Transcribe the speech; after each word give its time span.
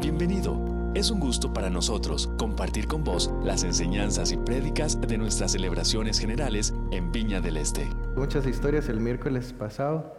Bienvenido. 0.00 0.92
Es 0.94 1.10
un 1.10 1.18
gusto 1.18 1.52
para 1.52 1.70
nosotros 1.70 2.30
compartir 2.38 2.86
con 2.86 3.02
vos 3.02 3.32
las 3.42 3.64
enseñanzas 3.64 4.30
y 4.30 4.36
prédicas 4.36 5.00
de 5.00 5.18
nuestras 5.18 5.50
celebraciones 5.50 6.20
generales 6.20 6.72
en 6.92 7.10
Viña 7.10 7.40
del 7.40 7.56
Este. 7.56 7.84
Muchas 8.14 8.46
historias 8.46 8.88
el 8.88 9.00
miércoles 9.00 9.52
pasado. 9.52 10.14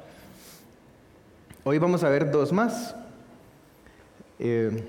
Hoy 1.64 1.78
vamos 1.78 2.04
a 2.04 2.10
ver 2.10 2.30
dos 2.30 2.52
más. 2.52 2.94
Eh, 4.38 4.84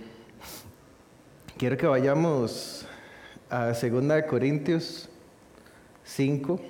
quiero 1.57 1.77
que 1.77 1.86
vayamos 1.86 2.84
a 3.48 3.68
2 3.68 4.25
Corintios 4.29 5.09
5. 6.02 6.61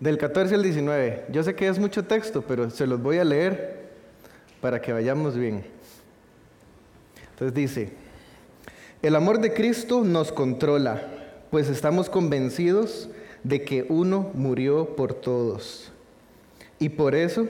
Del 0.00 0.18
14 0.18 0.56
al 0.56 0.62
19. 0.64 1.26
Yo 1.30 1.44
sé 1.44 1.54
que 1.54 1.68
es 1.68 1.78
mucho 1.78 2.04
texto, 2.04 2.42
pero 2.42 2.68
se 2.68 2.88
los 2.88 3.00
voy 3.00 3.18
a 3.18 3.24
leer 3.24 3.83
para 4.64 4.80
que 4.80 4.94
vayamos 4.94 5.36
bien. 5.36 5.62
Entonces 7.32 7.54
dice, 7.54 7.92
el 9.02 9.14
amor 9.14 9.38
de 9.38 9.52
Cristo 9.52 10.04
nos 10.04 10.32
controla, 10.32 11.02
pues 11.50 11.68
estamos 11.68 12.08
convencidos 12.08 13.10
de 13.42 13.62
que 13.62 13.84
uno 13.90 14.30
murió 14.32 14.96
por 14.96 15.12
todos. 15.12 15.92
Y 16.78 16.88
por 16.88 17.14
eso 17.14 17.46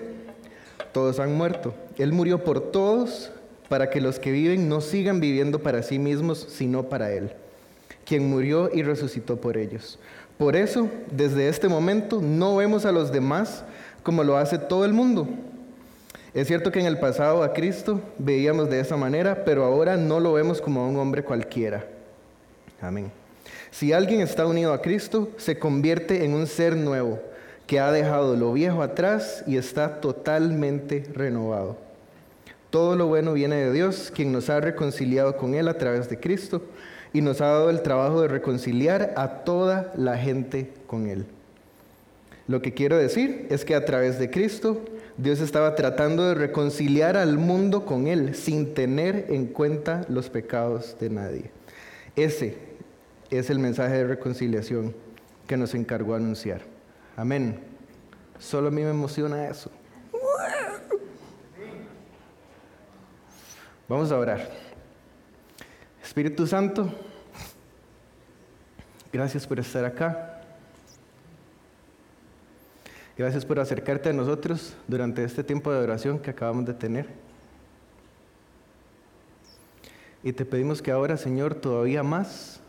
todos 0.91 1.21
han 1.21 1.37
muerto. 1.37 1.73
Él 1.99 2.11
murió 2.11 2.43
por 2.43 2.73
todos 2.73 3.31
para 3.69 3.91
que 3.91 4.01
los 4.01 4.19
que 4.19 4.33
viven 4.33 4.69
no 4.69 4.81
sigan 4.81 5.21
viviendo 5.21 5.61
para 5.61 5.85
sí 5.85 6.01
mismos, 6.01 6.45
sino 6.51 6.89
para 6.89 7.13
Él, 7.13 7.31
quien 8.05 8.29
murió 8.29 8.71
y 8.75 8.83
resucitó 8.83 9.41
por 9.41 9.57
ellos. 9.57 10.01
Por 10.37 10.57
eso, 10.57 10.91
desde 11.13 11.47
este 11.47 11.69
momento, 11.69 12.21
no 12.21 12.57
vemos 12.57 12.85
a 12.85 12.91
los 12.91 13.13
demás 13.13 13.63
como 14.03 14.25
lo 14.25 14.37
hace 14.37 14.59
todo 14.59 14.85
el 14.85 14.93
mundo. 14.93 15.29
Es 16.35 16.49
cierto 16.49 16.73
que 16.73 16.81
en 16.81 16.87
el 16.87 16.99
pasado 16.99 17.45
a 17.45 17.53
Cristo 17.53 18.01
veíamos 18.19 18.69
de 18.69 18.81
esa 18.81 18.97
manera, 18.97 19.45
pero 19.45 19.65
ahora 19.65 19.97
no 19.97 20.19
lo 20.19 20.33
vemos 20.33 20.61
como 20.61 20.81
a 20.81 20.89
un 20.89 20.97
hombre 20.97 21.23
cualquiera. 21.23 21.87
Amén. 22.81 23.13
Si 23.71 23.93
alguien 23.93 24.21
está 24.21 24.45
unido 24.45 24.73
a 24.73 24.83
Cristo, 24.83 25.31
se 25.37 25.61
convierte 25.61 26.25
en 26.25 26.35
un 26.35 26.49
ser 26.49 26.77
nuevo, 26.77 27.21
que 27.69 27.79
ha 27.79 27.93
dejado 27.93 28.37
lo 28.37 28.53
viejo 28.53 28.83
atrás 28.83 29.45
y 29.47 29.57
está 29.57 30.01
totalmente 30.01 31.05
renovado. 31.15 31.77
Todo 32.71 32.97
lo 32.97 33.07
bueno 33.07 33.33
viene 33.33 33.55
de 33.55 33.73
Dios, 33.73 34.13
quien 34.13 34.33
nos 34.33 34.51
ha 34.51 34.59
reconciliado 34.59 35.37
con 35.37 35.55
Él 35.55 35.69
a 35.69 35.79
través 35.79 36.09
de 36.09 36.19
Cristo 36.19 36.63
y 37.13 37.21
nos 37.21 37.41
ha 37.41 37.47
dado 37.47 37.71
el 37.71 37.83
trabajo 37.83 38.21
de 38.21 38.29
reconciliar 38.29 39.15
a 39.17 39.45
toda 39.45 39.93
la 39.97 40.19
gente 40.19 40.73
con 40.89 41.07
Él. 41.07 41.27
Lo 42.49 42.61
que 42.61 42.75
quiero 42.75 42.97
decir 42.99 43.47
es 43.51 43.65
que 43.65 43.77
a 43.77 43.85
través 43.85 44.19
de 44.19 44.31
Cristo 44.31 44.81
Dios 45.17 45.41
estaba 45.41 45.77
tratando 45.77 46.27
de 46.27 46.35
reconciliar 46.35 47.17
al 47.17 47.39
mundo 47.39 47.87
con 47.87 48.09
Él 48.09 48.35
sin 48.35 48.75
tener 48.75 49.27
en 49.29 49.47
cuenta 49.47 50.05
los 50.09 50.29
pecados 50.29 50.97
de 50.99 51.09
nadie. 51.09 51.51
Ese 52.17 52.59
es 53.31 53.49
el 53.49 53.61
mensaje 53.61 53.95
de 53.95 54.07
reconciliación 54.07 54.95
que 55.47 55.57
nos 55.57 55.75
encargó 55.75 56.15
anunciar. 56.15 56.63
Amén. 57.17 57.61
Solo 58.41 58.69
a 58.69 58.71
mí 58.73 58.83
me 58.83 58.91
emociona 58.91 59.47
eso. 59.49 59.71
Vamos 63.89 64.11
a 64.11 64.19
orar. 64.19 64.49
Espíritu 66.03 66.47
Santo, 66.47 66.93
gracias 69.13 69.47
por 69.47 69.61
estar 69.61 69.85
acá. 69.85 70.34
Gracias 73.17 73.45
por 73.45 73.61
acercarte 73.61 74.09
a 74.09 74.13
nosotros 74.13 74.75
durante 74.89 75.23
este 75.23 75.45
tiempo 75.45 75.73
de 75.73 75.79
oración 75.79 76.19
que 76.19 76.31
acabamos 76.31 76.65
de 76.65 76.75
tener. 76.75 77.07
Y 80.25 80.33
te 80.33 80.45
pedimos 80.45 80.83
que 80.83 80.91
ahora, 80.91 81.17
Señor, 81.17 81.55
todavía 81.55 82.03
más 82.03 82.61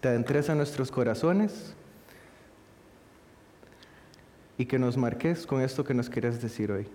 te 0.00 0.08
adentres 0.08 0.50
a 0.50 0.54
nuestros 0.54 0.90
corazones 0.90 1.74
y 4.58 4.66
que 4.66 4.78
nos 4.78 4.96
marques 4.96 5.46
con 5.46 5.62
esto 5.62 5.84
que 5.84 5.94
nos 5.94 6.10
quieres 6.10 6.42
decir 6.42 6.70
hoy. 6.72 6.86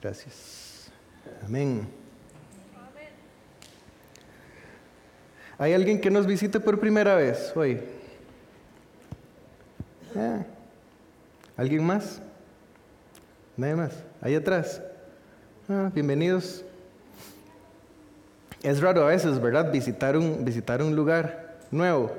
Gracias. 0.00 0.90
Amén. 1.44 2.01
¿Hay 5.62 5.74
alguien 5.74 6.00
que 6.00 6.10
nos 6.10 6.26
visite 6.26 6.58
por 6.58 6.80
primera 6.80 7.14
vez 7.14 7.52
hoy? 7.54 7.78
Ah. 10.16 10.40
¿Alguien 11.56 11.86
más? 11.86 12.20
Nadie 13.56 13.76
más. 13.76 13.92
Ahí 14.20 14.34
atrás. 14.34 14.82
Ah, 15.68 15.88
bienvenidos. 15.94 16.64
Es 18.64 18.80
raro 18.80 19.04
a 19.04 19.10
veces, 19.10 19.40
¿verdad? 19.40 19.70
Visitar 19.70 20.16
un, 20.16 20.44
visitar 20.44 20.82
un 20.82 20.96
lugar 20.96 21.58
nuevo, 21.70 22.10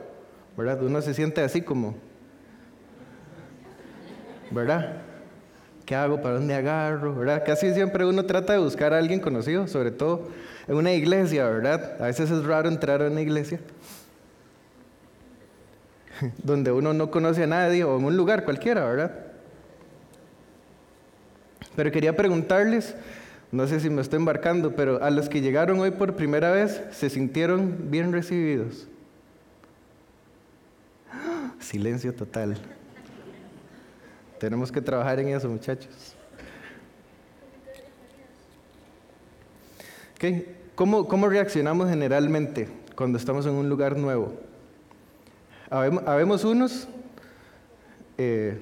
¿verdad? 0.56 0.82
Uno 0.82 1.02
se 1.02 1.14
siente 1.14 1.42
así 1.42 1.62
como, 1.62 1.96
¿verdad? 4.52 5.02
¿Qué 5.86 5.96
hago? 5.96 6.22
¿Para 6.22 6.36
dónde 6.36 6.54
agarro? 6.54 7.14
¿Verdad? 7.14 7.44
Casi 7.46 7.74
siempre 7.74 8.06
uno 8.06 8.26
trata 8.26 8.54
de 8.54 8.60
buscar 8.60 8.94
a 8.94 9.00
alguien 9.00 9.20
conocido, 9.20 9.68
sobre 9.68 9.92
todo 9.92 10.30
en 10.68 10.76
una 10.76 10.94
iglesia, 10.94 11.48
¿verdad? 11.48 12.02
A 12.02 12.06
veces 12.06 12.32
es 12.32 12.44
raro 12.44 12.70
entrar 12.70 13.02
a 13.02 13.08
una 13.08 13.22
iglesia 13.22 13.60
donde 16.44 16.72
uno 16.72 16.94
no 16.94 17.12
conoce 17.12 17.44
a 17.44 17.48
nadie 17.48 17.84
o 17.84 17.98
en 17.98 18.06
un 18.06 18.18
lugar 18.18 18.44
cualquiera, 18.46 18.86
¿verdad? 18.86 19.12
Pero 21.76 21.92
quería 21.92 22.16
preguntarles, 22.16 22.96
no 23.52 23.68
sé 23.68 23.80
si 23.80 23.90
me 23.90 24.02
estoy 24.02 24.18
embarcando, 24.18 24.76
pero 24.76 25.04
a 25.04 25.10
los 25.10 25.28
que 25.28 25.42
llegaron 25.42 25.80
hoy 25.80 25.92
por 25.92 26.16
primera 26.16 26.52
vez, 26.52 26.82
¿se 26.92 27.10
sintieron 27.10 27.90
bien 27.90 28.12
recibidos? 28.12 28.88
Silencio 31.60 32.14
total. 32.14 32.58
Tenemos 34.40 34.72
que 34.72 34.82
trabajar 34.82 35.20
en 35.20 35.30
eso, 35.30 35.50
muchachos. 35.50 36.13
¿Cómo, 40.76 41.28
reaccionamos 41.28 41.90
generalmente 41.90 42.70
cuando 42.96 43.18
estamos 43.18 43.46
en 43.46 43.54
un 43.54 43.68
lugar 43.68 43.98
nuevo? 43.98 44.34
Habemos, 45.70 46.46
unos, 46.46 46.88
eh, 48.18 48.62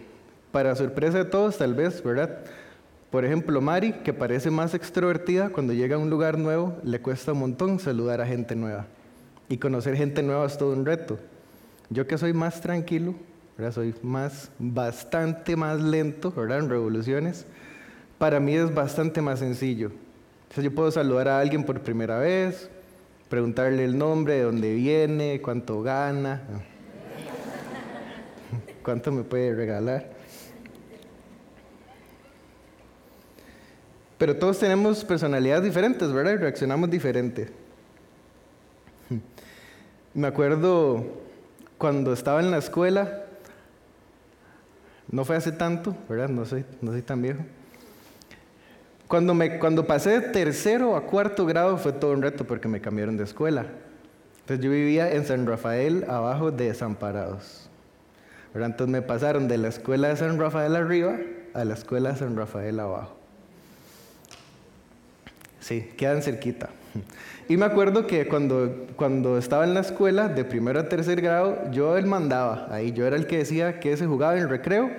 para 0.52 0.76
sorpresa 0.76 1.20
de 1.20 1.26
todos 1.26 1.58
tal 1.58 1.76
vez, 1.76 2.02
¿verdad? 2.04 2.40
Por 3.12 3.26
ejemplo, 3.26 3.62
Mari, 3.62 3.94
que 3.94 4.14
parece 4.14 4.50
más 4.50 4.74
extrovertida, 4.74 5.50
cuando 5.50 5.74
llega 5.74 5.98
a 5.98 6.00
un 6.00 6.10
lugar 6.10 6.38
nuevo 6.38 6.78
le 6.84 7.00
cuesta 7.00 7.34
un 7.34 7.40
montón 7.40 7.80
saludar 7.80 8.22
a 8.22 8.26
gente 8.26 8.56
nueva. 8.56 8.88
Y 9.50 9.58
conocer 9.58 9.96
gente 9.96 10.24
nueva 10.24 10.48
es 10.48 10.58
todo 10.58 10.74
un 10.74 10.86
reto. 10.86 11.20
Yo 11.90 12.08
que 12.08 12.18
soy 12.18 12.34
más 12.34 12.62
tranquilo, 12.62 13.14
soy 13.72 13.94
más, 14.02 14.50
bastante 14.58 15.56
más 15.56 15.80
lento, 15.80 16.32
¿verdad? 16.32 16.60
En 16.60 16.70
revoluciones. 16.70 17.46
Para 18.18 18.40
mí 18.40 18.56
es 18.56 18.74
bastante 18.74 19.22
más 19.22 19.40
sencillo. 19.40 19.92
Yo 20.58 20.76
puedo 20.76 20.92
saludar 20.92 21.30
a 21.30 21.40
alguien 21.40 21.64
por 21.64 21.80
primera 21.82 22.18
vez, 22.18 22.70
preguntarle 23.30 23.86
el 23.86 23.98
nombre, 23.98 24.34
de 24.36 24.44
dónde 24.44 24.74
viene, 24.74 25.42
cuánto 25.42 25.82
gana, 25.82 26.42
cuánto 28.84 29.12
me 29.14 29.24
puede 29.24 29.56
regalar. 29.56 30.10
Pero 34.18 34.36
todos 34.36 34.60
tenemos 34.60 35.06
personalidades 35.06 35.64
diferentes, 35.64 36.12
¿verdad? 36.12 36.34
Y 36.34 36.38
reaccionamos 36.38 36.92
diferente. 36.92 37.50
Me 40.14 40.28
acuerdo 40.28 41.22
cuando 41.78 42.14
estaba 42.14 42.42
en 42.42 42.52
la 42.52 42.58
escuela, 42.58 43.26
no 45.10 45.26
fue 45.26 45.38
hace 45.38 45.52
tanto, 45.52 45.96
¿verdad? 46.08 46.30
No 46.30 46.46
soy, 46.46 46.66
no 46.82 46.92
soy 46.92 47.02
tan 47.02 47.22
viejo. 47.22 47.40
Cuando, 49.12 49.34
me, 49.34 49.60
cuando 49.60 49.86
pasé 49.86 50.22
de 50.22 50.22
tercero 50.30 50.96
a 50.96 51.02
cuarto 51.02 51.46
grado 51.46 51.78
fue 51.78 51.92
todo 51.92 52.14
un 52.14 52.22
reto 52.22 52.46
porque 52.46 52.70
me 52.70 52.80
cambiaron 52.80 53.18
de 53.18 53.26
escuela. 53.26 53.66
Entonces 54.40 54.64
yo 54.64 54.72
vivía 54.72 55.12
en 55.12 55.26
San 55.26 55.46
Rafael, 55.46 56.06
abajo 56.08 56.50
de 56.50 56.68
Desamparados. 56.68 57.70
¿verdad? 58.54 58.70
Entonces 58.70 58.90
me 58.90 59.02
pasaron 59.02 59.50
de 59.50 59.58
la 59.58 59.68
escuela 59.68 60.08
de 60.08 60.16
San 60.16 60.40
Rafael 60.40 60.78
arriba 60.78 61.18
a 61.54 61.66
la 61.66 61.74
escuela 61.74 62.14
de 62.14 62.20
San 62.20 62.38
Rafael 62.38 62.80
abajo. 62.80 63.18
Sí, 65.60 65.90
quedan 65.98 66.22
cerquita. 66.22 66.70
Y 67.50 67.58
me 67.58 67.66
acuerdo 67.66 68.08
que 68.08 68.30
cuando, 68.30 68.88
cuando 68.96 69.38
estaba 69.38 69.66
en 69.66 69.74
la 69.74 69.82
escuela, 69.82 70.30
de 70.30 70.46
primero 70.46 70.80
a 70.80 70.88
tercer 70.88 71.20
grado, 71.20 71.70
yo 71.72 71.98
él 71.98 72.06
mandaba 72.06 72.70
ahí, 72.72 72.94
yo 72.94 73.06
era 73.06 73.18
el 73.18 73.28
que 73.28 73.40
decía 73.40 73.82
que 73.82 73.98
se 73.98 74.08
jugaba 74.08 74.38
en 74.38 74.44
el 74.44 74.50
recreo, 74.50 74.90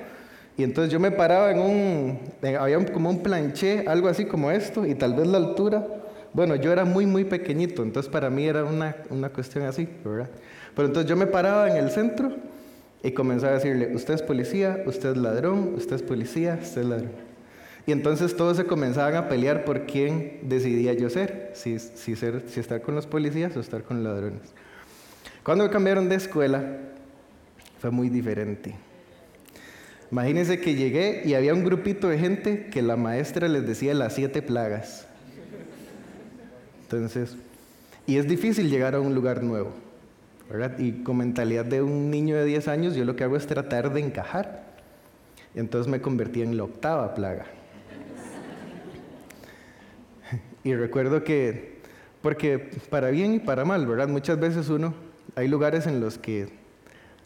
y 0.56 0.64
entonces 0.64 0.92
yo 0.92 1.00
me 1.00 1.10
paraba 1.10 1.50
en 1.50 1.58
un, 1.58 2.18
había 2.58 2.84
como 2.92 3.10
un 3.10 3.22
planché, 3.22 3.84
algo 3.86 4.08
así 4.08 4.26
como 4.26 4.50
esto, 4.50 4.86
y 4.86 4.94
tal 4.94 5.14
vez 5.14 5.26
la 5.26 5.38
altura, 5.38 5.86
bueno, 6.32 6.56
yo 6.56 6.72
era 6.72 6.84
muy, 6.84 7.06
muy 7.06 7.24
pequeñito, 7.24 7.82
entonces 7.82 8.10
para 8.10 8.30
mí 8.30 8.46
era 8.46 8.64
una, 8.64 8.96
una 9.10 9.30
cuestión 9.30 9.64
así, 9.64 9.88
¿verdad? 10.04 10.28
Pero 10.74 10.88
entonces 10.88 11.08
yo 11.08 11.16
me 11.16 11.26
paraba 11.26 11.70
en 11.70 11.76
el 11.76 11.90
centro 11.90 12.32
Y 13.04 13.10
comenzaba 13.12 13.52
a 13.52 13.54
decirle, 13.56 13.94
usted 13.94 14.14
es 14.14 14.22
policía, 14.22 14.84
usted 14.86 15.10
es 15.10 15.16
ladrón, 15.16 15.74
usted 15.76 15.96
es 15.96 16.02
policía, 16.02 16.58
usted 16.62 16.82
es 16.82 16.86
ladrón. 16.86 17.10
Y 17.84 17.90
entonces 17.90 18.36
todos 18.36 18.56
se 18.56 18.64
comenzaban 18.64 19.16
a 19.16 19.28
pelear 19.28 19.64
por 19.64 19.86
quién 19.86 20.38
decidía 20.42 20.92
yo 20.92 21.10
ser, 21.10 21.50
si, 21.54 21.80
si, 21.80 22.14
ser, 22.14 22.44
si 22.46 22.60
estar 22.60 22.80
con 22.80 22.94
los 22.94 23.08
policías 23.08 23.56
o 23.56 23.60
estar 23.60 23.82
con 23.82 24.04
ladrones. 24.04 24.54
Cuando 25.42 25.64
me 25.64 25.70
cambiaron 25.70 26.08
de 26.08 26.14
escuela, 26.14 26.62
fue 27.80 27.90
muy 27.90 28.08
diferente. 28.08 28.76
Imagínense 30.12 30.60
que 30.60 30.74
llegué 30.74 31.22
y 31.24 31.32
había 31.32 31.54
un 31.54 31.64
grupito 31.64 32.06
de 32.06 32.18
gente 32.18 32.66
que 32.66 32.82
la 32.82 32.96
maestra 32.96 33.48
les 33.48 33.66
decía 33.66 33.94
las 33.94 34.14
siete 34.14 34.42
plagas. 34.42 35.06
Entonces, 36.82 37.34
y 38.06 38.18
es 38.18 38.28
difícil 38.28 38.68
llegar 38.68 38.94
a 38.94 39.00
un 39.00 39.14
lugar 39.14 39.42
nuevo. 39.42 39.72
Y 40.76 41.02
con 41.02 41.16
mentalidad 41.16 41.64
de 41.64 41.80
un 41.80 42.10
niño 42.10 42.36
de 42.36 42.44
10 42.44 42.68
años, 42.68 42.94
yo 42.94 43.06
lo 43.06 43.16
que 43.16 43.24
hago 43.24 43.38
es 43.38 43.46
tratar 43.46 43.90
de 43.90 44.00
encajar. 44.00 44.66
Entonces 45.54 45.90
me 45.90 46.02
convertí 46.02 46.42
en 46.42 46.58
la 46.58 46.64
octava 46.64 47.14
plaga. 47.14 47.46
y 50.62 50.74
recuerdo 50.74 51.24
que, 51.24 51.78
porque 52.20 52.58
para 52.90 53.08
bien 53.08 53.32
y 53.32 53.38
para 53.38 53.64
mal, 53.64 53.86
¿verdad? 53.86 54.08
Muchas 54.08 54.38
veces 54.38 54.68
uno, 54.68 54.92
hay 55.36 55.48
lugares 55.48 55.86
en 55.86 56.00
los 56.00 56.18
que 56.18 56.50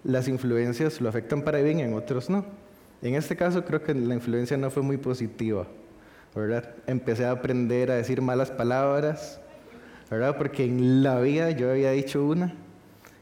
las 0.05 0.29
influencias 0.29 1.01
lo 1.01 1.09
afectan 1.09 1.43
para 1.43 1.59
bien, 1.63 1.81
y 1.81 1.83
en 1.83 1.95
otros 1.95 2.31
no. 2.31 2.65
En 3.03 3.15
este 3.15 3.37
caso 3.37 3.65
creo 3.65 3.83
que 3.83 3.95
la 3.95 4.15
influencia 4.15 4.57
no 4.57 4.71
fue 4.71 4.83
muy 4.83 4.97
positiva, 4.97 5.67
¿verdad? 6.35 6.75
Empecé 6.87 7.25
a 7.25 7.31
aprender 7.31 7.91
a 7.91 7.97
decir 7.97 8.23
malas 8.23 8.51
palabras, 8.51 9.41
¿verdad? 10.11 10.37
Porque 10.37 10.65
en 10.65 11.03
la 11.03 11.21
vida 11.21 11.51
yo 11.51 11.71
había 11.71 11.91
dicho 11.91 12.25
una 12.25 12.55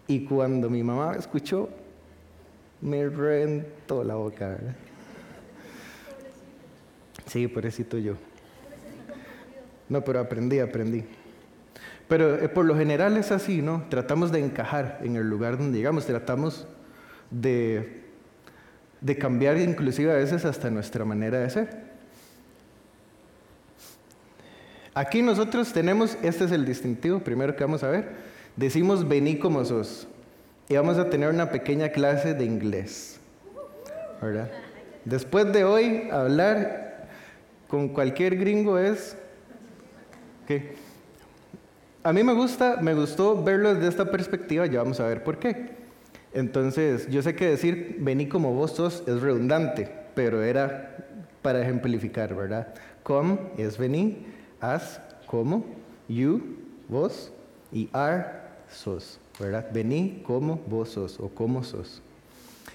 y 0.07 0.25
cuando 0.25 0.71
mi 0.71 0.83
mamá 0.83 1.13
me 1.13 1.19
escuchó, 1.19 1.69
me 2.81 3.09
reventó 3.09 4.05
la 4.05 4.15
boca, 4.15 4.49
¿verdad? 4.49 4.75
Sí, 7.27 7.49
pobrecito 7.49 7.99
yo. 7.99 8.15
No, 9.89 10.05
pero 10.05 10.21
aprendí, 10.21 10.61
aprendí. 10.61 11.05
Pero 12.09 12.37
eh, 12.37 12.49
por 12.49 12.65
lo 12.65 12.77
general 12.77 13.17
es 13.17 13.33
así, 13.33 13.63
¿no? 13.63 13.85
Tratamos 13.89 14.31
de 14.31 14.41
encajar 14.41 15.01
en 15.03 15.17
el 15.17 15.29
lugar 15.29 15.59
donde 15.59 15.79
llegamos, 15.79 16.07
tratamos 16.07 16.67
de, 17.31 18.04
de 19.05 19.19
cambiar 19.19 19.59
inclusive 19.59 20.11
a 20.11 20.15
veces 20.15 20.47
hasta 20.47 20.71
nuestra 20.71 21.05
manera 21.05 21.39
de 21.39 21.51
ser. 21.51 21.69
Aquí 24.95 25.21
nosotros 25.21 25.75
tenemos, 25.75 26.17
este 26.23 26.45
es 26.45 26.53
el 26.53 26.65
distintivo, 26.65 27.19
primero 27.19 27.55
que 27.55 27.65
vamos 27.65 27.85
a 27.85 27.91
ver, 27.91 28.13
decimos 28.57 29.07
vení 29.07 29.39
como 29.39 29.63
sos. 29.67 30.09
Y 30.71 30.77
vamos 30.77 30.97
a 30.97 31.11
tener 31.11 31.29
una 31.29 31.51
pequeña 31.51 31.91
clase 31.91 32.33
de 32.33 32.47
inglés. 32.47 33.21
¿Verdad? 34.23 34.51
Después 35.05 35.53
de 35.53 35.65
hoy, 35.65 36.09
hablar 36.11 37.09
con 37.69 37.89
cualquier 37.89 38.37
gringo 38.37 38.79
es... 38.79 39.19
¿qué? 40.49 40.77
A 42.03 42.15
mí 42.15 42.25
me 42.25 42.33
gusta, 42.33 42.79
me 42.81 42.95
gustó 42.95 43.43
verlo 43.43 43.75
desde 43.75 43.89
esta 43.89 44.11
perspectiva, 44.11 44.65
ya 44.65 44.79
vamos 44.79 44.99
a 44.99 45.07
ver 45.07 45.23
por 45.23 45.39
qué. 45.39 45.84
Entonces, 46.35 47.09
yo 47.09 47.23
sé 47.23 47.37
que 47.37 47.49
decir 47.49 47.97
vení 48.01 48.29
como 48.29 48.53
vos 48.53 48.73
sos 48.73 49.05
es 49.07 49.23
redundante, 49.23 49.89
pero 50.15 50.43
era 50.43 50.97
para 51.43 51.63
ejemplificar, 51.63 52.35
¿verdad? 52.35 52.75
Come 53.05 53.39
es 53.57 53.79
vení, 53.79 54.27
as, 54.61 55.01
como, 55.27 55.65
you, 56.09 56.43
vos, 56.89 57.33
y 57.73 57.89
are, 57.93 58.25
sos, 58.69 59.21
¿verdad? 59.39 59.67
Vení 59.73 60.23
como 60.27 60.61
vos 60.67 60.91
sos 60.91 61.21
o 61.21 61.29
como 61.29 61.63
sos. 61.63 62.03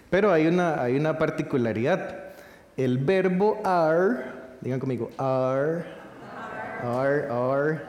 Pero 0.09 0.31
hay 0.31 0.47
una, 0.47 0.81
hay 0.81 0.95
una 0.95 1.17
particularidad. 1.17 2.29
El 2.77 2.97
verbo 2.97 3.59
are, 3.63 4.23
digan 4.61 4.79
conmigo, 4.79 5.09
are, 5.17 5.83
are, 6.83 7.27
are, 7.29 7.81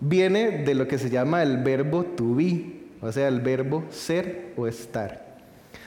viene 0.00 0.64
de 0.64 0.74
lo 0.74 0.86
que 0.86 0.98
se 0.98 1.08
llama 1.08 1.42
el 1.42 1.62
verbo 1.62 2.04
to 2.04 2.34
be, 2.34 2.73
o 3.04 3.12
sea, 3.12 3.28
el 3.28 3.40
verbo 3.40 3.84
ser 3.90 4.54
o 4.56 4.66
estar. 4.66 5.36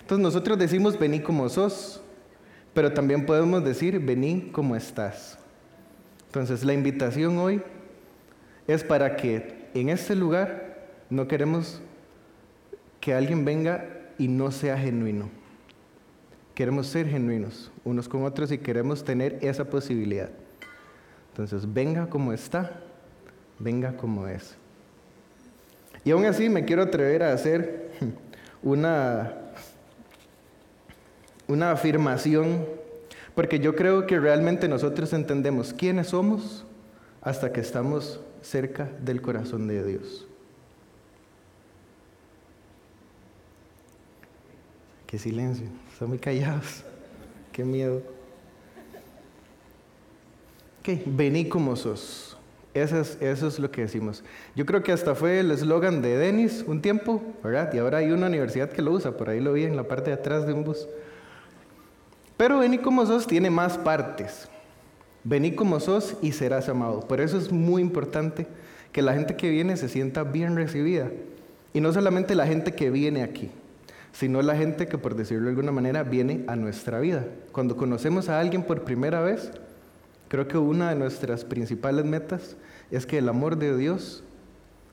Entonces 0.01 0.23
nosotros 0.23 0.57
decimos 0.59 0.99
vení 0.99 1.19
como 1.19 1.49
sos, 1.49 1.99
pero 2.75 2.93
también 2.93 3.25
podemos 3.25 3.63
decir 3.63 3.99
vení 3.99 4.51
como 4.51 4.75
estás. 4.75 5.39
Entonces 6.27 6.63
la 6.63 6.73
invitación 6.73 7.39
hoy 7.39 7.61
es 8.67 8.83
para 8.83 9.15
que 9.15 9.67
en 9.73 9.89
este 9.89 10.15
lugar 10.15 10.89
no 11.09 11.27
queremos 11.27 11.81
que 12.99 13.15
alguien 13.15 13.45
venga 13.45 13.85
y 14.19 14.27
no 14.27 14.51
sea 14.51 14.77
genuino. 14.77 15.29
Queremos 16.53 16.85
ser 16.85 17.07
genuinos 17.07 17.71
unos 17.83 18.07
con 18.07 18.25
otros 18.25 18.51
y 18.51 18.59
queremos 18.59 19.03
tener 19.03 19.39
esa 19.41 19.65
posibilidad. 19.65 20.29
Entonces 21.31 21.73
venga 21.73 22.09
como 22.09 22.31
está, 22.31 22.79
venga 23.57 23.97
como 23.97 24.27
es. 24.27 24.55
Y 26.07 26.11
aún 26.11 26.23
así 26.23 26.47
me 26.47 26.63
quiero 26.63 26.83
atrever 26.83 27.21
a 27.21 27.33
hacer 27.33 27.91
una, 28.63 29.33
una 31.49 31.71
afirmación 31.71 32.65
porque 33.35 33.59
yo 33.59 33.75
creo 33.75 34.07
que 34.07 34.17
realmente 34.17 34.69
nosotros 34.69 35.11
entendemos 35.11 35.73
quiénes 35.73 36.07
somos 36.07 36.65
hasta 37.19 37.51
que 37.51 37.59
estamos 37.59 38.21
cerca 38.41 38.89
del 39.01 39.21
corazón 39.21 39.67
de 39.67 39.85
Dios. 39.85 40.25
Qué 45.07 45.19
silencio, 45.19 45.67
están 45.91 46.07
muy 46.07 46.19
callados, 46.19 46.85
qué 47.51 47.65
miedo. 47.65 48.01
Ok, 50.79 51.01
vení 51.05 51.49
como 51.49 51.75
sos. 51.75 52.36
Eso 52.81 53.01
es, 53.47 53.59
lo 53.59 53.71
que 53.71 53.81
decimos. 53.81 54.23
Yo 54.55 54.65
creo 54.65 54.83
que 54.83 54.91
hasta 54.91 55.15
fue 55.15 55.39
el 55.39 55.51
eslogan 55.51 56.01
de 56.01 56.17
Denis 56.17 56.63
un 56.67 56.81
tiempo, 56.81 57.23
¿verdad? 57.43 57.73
Y 57.73 57.79
ahora 57.79 57.97
hay 57.99 58.11
una 58.11 58.27
universidad 58.27 58.69
que 58.69 58.81
lo 58.81 58.91
usa, 58.91 59.17
por 59.17 59.29
ahí 59.29 59.39
lo 59.39 59.53
vi 59.53 59.63
en 59.63 59.75
la 59.75 59.83
parte 59.83 60.11
de 60.11 60.15
atrás 60.15 60.45
de 60.45 60.53
un 60.53 60.63
bus. 60.63 60.87
Pero 62.37 62.59
vení 62.59 62.77
como 62.77 63.05
sos 63.05 63.25
tiene 63.25 63.49
más 63.49 63.77
partes. 63.79 64.47
Vení 65.23 65.55
como 65.55 65.79
sos 65.79 66.15
y 66.21 66.33
serás 66.33 66.69
amado. 66.69 67.01
Por 67.01 67.19
eso 67.19 67.37
es 67.37 67.51
muy 67.51 67.81
importante 67.81 68.45
que 68.91 69.01
la 69.01 69.13
gente 69.13 69.35
que 69.35 69.49
viene 69.49 69.75
se 69.75 69.89
sienta 69.89 70.23
bien 70.23 70.55
recibida. 70.55 71.09
Y 71.73 71.81
no 71.81 71.91
solamente 71.91 72.35
la 72.35 72.45
gente 72.45 72.73
que 72.73 72.91
viene 72.91 73.23
aquí, 73.23 73.49
sino 74.11 74.41
la 74.41 74.55
gente 74.55 74.87
que, 74.87 74.97
por 74.97 75.15
decirlo 75.15 75.45
de 75.45 75.49
alguna 75.49 75.71
manera, 75.71 76.03
viene 76.03 76.43
a 76.47 76.55
nuestra 76.55 76.99
vida. 76.99 77.25
Cuando 77.51 77.75
conocemos 77.75 78.29
a 78.29 78.39
alguien 78.39 78.63
por 78.63 78.83
primera 78.83 79.21
vez, 79.21 79.51
creo 80.27 80.47
que 80.47 80.57
una 80.57 80.89
de 80.89 80.95
nuestras 80.95 81.43
principales 81.45 82.05
metas 82.05 82.55
es 82.91 83.05
que 83.05 83.17
el 83.17 83.29
amor 83.29 83.57
de 83.57 83.75
Dios 83.75 84.23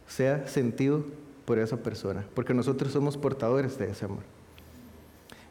sea 0.06 0.46
sentido 0.46 1.04
por 1.44 1.58
esa 1.58 1.76
persona, 1.76 2.24
porque 2.34 2.54
nosotros 2.54 2.92
somos 2.92 3.16
portadores 3.16 3.78
de 3.78 3.90
ese 3.90 4.04
amor. 4.04 4.22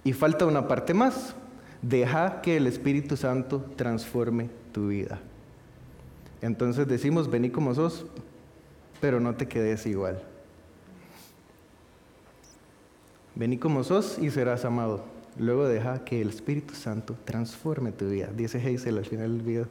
Y 0.04 0.14
falta 0.14 0.46
una 0.46 0.68
parte 0.68 0.94
más, 0.94 1.36
Deja 1.84 2.40
que 2.40 2.56
el 2.56 2.66
Espíritu 2.66 3.18
Santo 3.18 3.60
transforme 3.76 4.50
tu 4.72 4.88
vida. 4.88 5.20
Entonces 6.42 6.88
decimos, 6.88 7.30
vení 7.30 7.50
como 7.50 7.76
sos, 7.76 8.06
pero 9.02 9.20
no 9.20 9.36
te 9.36 9.50
quedes 9.50 9.86
igual. 9.86 10.24
Vení 13.36 13.58
como 13.58 13.84
sos 13.84 14.18
y 14.18 14.32
serás 14.32 14.64
amado. 14.64 15.04
Luego 15.38 15.68
deja 15.68 16.04
que 16.04 16.22
el 16.22 16.30
Espíritu 16.30 16.76
Santo 16.76 17.16
transforme 17.26 17.92
tu 17.92 18.10
vida. 18.10 18.30
Dice 18.36 18.60
Hazel 18.60 18.98
al 18.98 19.06
final 19.06 19.38
del 19.38 19.46
video. 19.46 19.68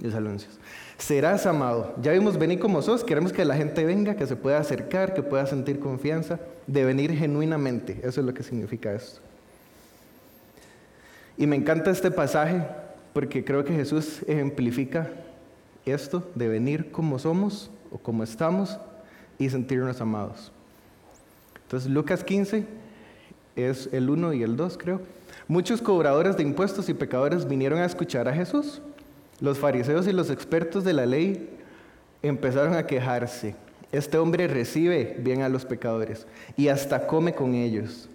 Los 0.00 0.14
anuncios. 0.14 0.58
Serás 0.98 1.46
amado. 1.46 1.94
Ya 2.02 2.12
vimos, 2.12 2.36
vení 2.36 2.58
como 2.58 2.82
sos. 2.82 3.04
Queremos 3.04 3.32
que 3.32 3.44
la 3.44 3.56
gente 3.56 3.84
venga, 3.84 4.16
que 4.16 4.26
se 4.26 4.34
pueda 4.34 4.58
acercar, 4.58 5.14
que 5.14 5.22
pueda 5.22 5.46
sentir 5.46 5.78
confianza, 5.78 6.40
de 6.66 6.84
venir 6.84 7.12
genuinamente. 7.12 8.00
Eso 8.02 8.20
es 8.20 8.26
lo 8.26 8.34
que 8.34 8.42
significa 8.42 8.92
esto. 8.92 9.20
Y 11.36 11.46
me 11.46 11.56
encanta 11.56 11.90
este 11.90 12.10
pasaje 12.10 12.64
porque 13.12 13.44
creo 13.44 13.64
que 13.64 13.74
Jesús 13.74 14.22
ejemplifica 14.26 15.10
esto 15.86 16.28
de 16.34 16.48
venir 16.48 16.90
como 16.90 17.18
somos 17.18 17.70
o 17.92 17.98
como 17.98 18.24
estamos 18.24 18.78
y 19.38 19.50
sentirnos 19.50 20.00
amados. 20.00 20.52
Entonces 21.62 21.90
Lucas 21.90 22.24
15 22.24 22.66
es 23.56 23.88
el 23.92 24.10
1 24.10 24.34
y 24.34 24.42
el 24.42 24.56
2 24.56 24.78
creo. 24.78 25.00
Muchos 25.46 25.82
cobradores 25.82 26.36
de 26.36 26.42
impuestos 26.42 26.88
y 26.88 26.94
pecadores 26.94 27.46
vinieron 27.46 27.78
a 27.78 27.84
escuchar 27.84 28.28
a 28.28 28.32
Jesús. 28.32 28.80
Los 29.40 29.58
fariseos 29.58 30.06
y 30.06 30.12
los 30.12 30.30
expertos 30.30 30.84
de 30.84 30.92
la 30.92 31.06
ley 31.06 31.50
empezaron 32.22 32.74
a 32.74 32.86
quejarse. 32.86 33.54
Este 33.92 34.18
hombre 34.18 34.48
recibe 34.48 35.16
bien 35.20 35.42
a 35.42 35.48
los 35.48 35.64
pecadores 35.64 36.26
y 36.56 36.68
hasta 36.68 37.06
come 37.06 37.34
con 37.34 37.54
ellos. 37.54 38.08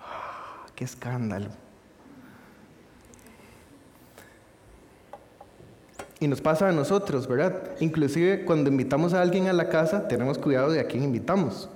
¡Ah, 0.00 0.66
¡Qué 0.74 0.84
escándalo! 0.84 1.48
Y 6.20 6.28
nos 6.28 6.40
pasa 6.40 6.68
a 6.68 6.72
nosotros, 6.72 7.28
¿verdad? 7.28 7.70
Inclusive 7.80 8.44
cuando 8.44 8.70
invitamos 8.70 9.14
a 9.14 9.20
alguien 9.20 9.46
a 9.46 9.52
la 9.52 9.68
casa, 9.68 10.08
tenemos 10.08 10.38
cuidado 10.38 10.70
de 10.70 10.80
a 10.80 10.86
quién 10.86 11.02
invitamos, 11.02 11.68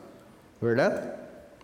¿verdad? 0.60 1.17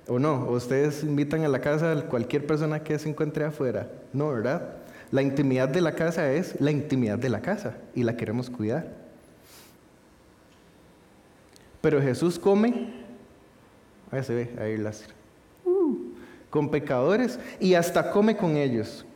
¿O 0.06 0.18
no? 0.18 0.44
¿O 0.44 0.52
ustedes 0.52 1.02
invitan 1.02 1.44
a 1.44 1.48
la 1.48 1.60
casa 1.60 1.92
a 1.92 2.02
cualquier 2.02 2.46
persona 2.46 2.82
que 2.82 2.98
se 2.98 3.08
encuentre 3.08 3.44
afuera? 3.44 3.88
No, 4.12 4.28
¿verdad? 4.28 4.76
La 5.10 5.22
intimidad 5.22 5.68
de 5.68 5.80
la 5.80 5.94
casa 5.94 6.32
es 6.32 6.60
la 6.60 6.70
intimidad 6.70 7.18
de 7.18 7.30
la 7.30 7.40
casa 7.40 7.74
y 7.94 8.02
la 8.02 8.16
queremos 8.16 8.50
cuidar. 8.50 8.86
Pero 11.80 12.02
Jesús 12.02 12.38
come, 12.38 12.92
ahí 14.10 14.22
se 14.22 14.34
ve, 14.34 14.50
ahí 14.58 14.76
láser, 14.76 15.10
uh, 15.64 15.96
con 16.50 16.70
pecadores 16.70 17.38
y 17.60 17.74
hasta 17.74 18.10
come 18.10 18.36
con 18.36 18.56
ellos. 18.56 19.06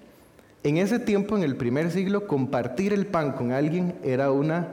En 0.63 0.77
ese 0.77 0.99
tiempo, 0.99 1.37
en 1.37 1.43
el 1.43 1.57
primer 1.57 1.91
siglo, 1.91 2.27
compartir 2.27 2.93
el 2.93 3.07
pan 3.07 3.33
con 3.33 3.53
alguien 3.53 3.95
era, 4.03 4.33
una, 4.33 4.69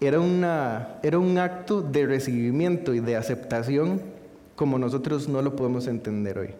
era, 0.00 0.20
una, 0.20 0.96
era 1.02 1.18
un 1.18 1.38
acto 1.38 1.82
de 1.82 2.06
recibimiento 2.06 2.94
y 2.94 3.00
de 3.00 3.16
aceptación 3.16 4.11
como 4.56 4.78
nosotros 4.78 5.28
no 5.28 5.42
lo 5.42 5.56
podemos 5.56 5.86
entender 5.86 6.38
hoy. 6.38 6.54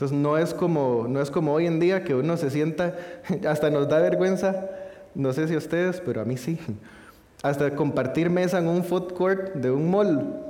Entonces 0.00 0.16
no 0.16 0.38
es 0.38 0.54
como, 0.54 1.06
no 1.08 1.20
es 1.20 1.30
como 1.30 1.52
hoy 1.52 1.66
en 1.66 1.78
día 1.78 2.04
que 2.04 2.14
uno 2.14 2.36
se 2.38 2.48
sienta, 2.48 2.96
hasta 3.48 3.68
nos 3.68 3.88
da 3.88 3.98
vergüenza, 3.98 4.70
no 5.14 5.32
sé 5.32 5.46
si 5.46 5.54
a 5.54 5.58
ustedes, 5.58 6.00
pero 6.00 6.22
a 6.22 6.24
mí 6.24 6.36
sí, 6.36 6.58
hasta 7.42 7.74
compartir 7.74 8.30
mesa 8.30 8.58
en 8.58 8.68
un 8.68 8.82
food 8.82 9.12
court 9.12 9.54
de 9.54 9.70
un 9.70 9.90
mall, 9.90 10.40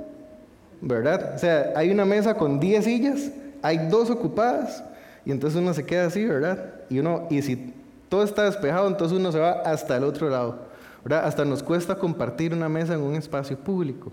¿verdad? 0.79 1.33
O 1.35 1.37
sea, 1.37 1.73
hay 1.75 1.91
una 1.91 2.05
mesa 2.05 2.35
con 2.35 2.61
10 2.61 2.85
sillas, 2.85 3.31
hay 3.61 3.89
dos 3.89 4.09
ocupadas 4.09 4.83
y 5.25 5.31
entonces 5.31 5.59
uno 5.59 5.73
se 5.73 5.85
queda 5.85 6.05
así, 6.05 6.25
¿verdad? 6.25 6.73
Y 6.89 6.99
uno, 6.99 7.27
y 7.29 7.41
si 7.41 7.73
todo 8.07 8.23
está 8.23 8.45
despejado, 8.45 8.87
entonces 8.87 9.17
uno 9.17 9.31
se 9.31 9.39
va 9.39 9.51
hasta 9.65 9.97
el 9.97 10.03
otro 10.03 10.29
lado, 10.29 10.59
¿verdad? 11.03 11.25
Hasta 11.25 11.45
nos 11.45 11.61
cuesta 11.61 11.95
compartir 11.95 12.53
una 12.53 12.69
mesa 12.69 12.93
en 12.93 13.01
un 13.01 13.15
espacio 13.15 13.57
público. 13.57 14.11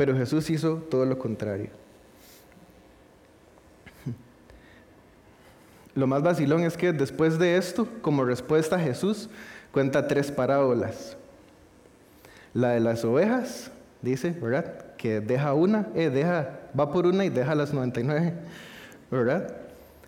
Pero 0.00 0.16
Jesús 0.16 0.48
hizo 0.48 0.76
todo 0.76 1.04
lo 1.04 1.18
contrario. 1.18 1.68
Lo 5.94 6.06
más 6.06 6.22
vacilón 6.22 6.62
es 6.62 6.74
que 6.74 6.94
después 6.94 7.38
de 7.38 7.58
esto, 7.58 7.86
como 8.00 8.24
respuesta 8.24 8.78
Jesús, 8.78 9.28
cuenta 9.70 10.08
tres 10.08 10.30
parábolas. 10.30 11.18
La 12.54 12.70
de 12.70 12.80
las 12.80 13.04
ovejas, 13.04 13.72
dice, 14.00 14.30
¿verdad? 14.30 14.96
Que 14.96 15.20
deja 15.20 15.52
una, 15.52 15.88
eh, 15.94 16.08
deja, 16.08 16.60
va 16.74 16.90
por 16.90 17.06
una 17.06 17.26
y 17.26 17.28
deja 17.28 17.54
las 17.54 17.74
99, 17.74 18.32
¿verdad? 19.10 19.54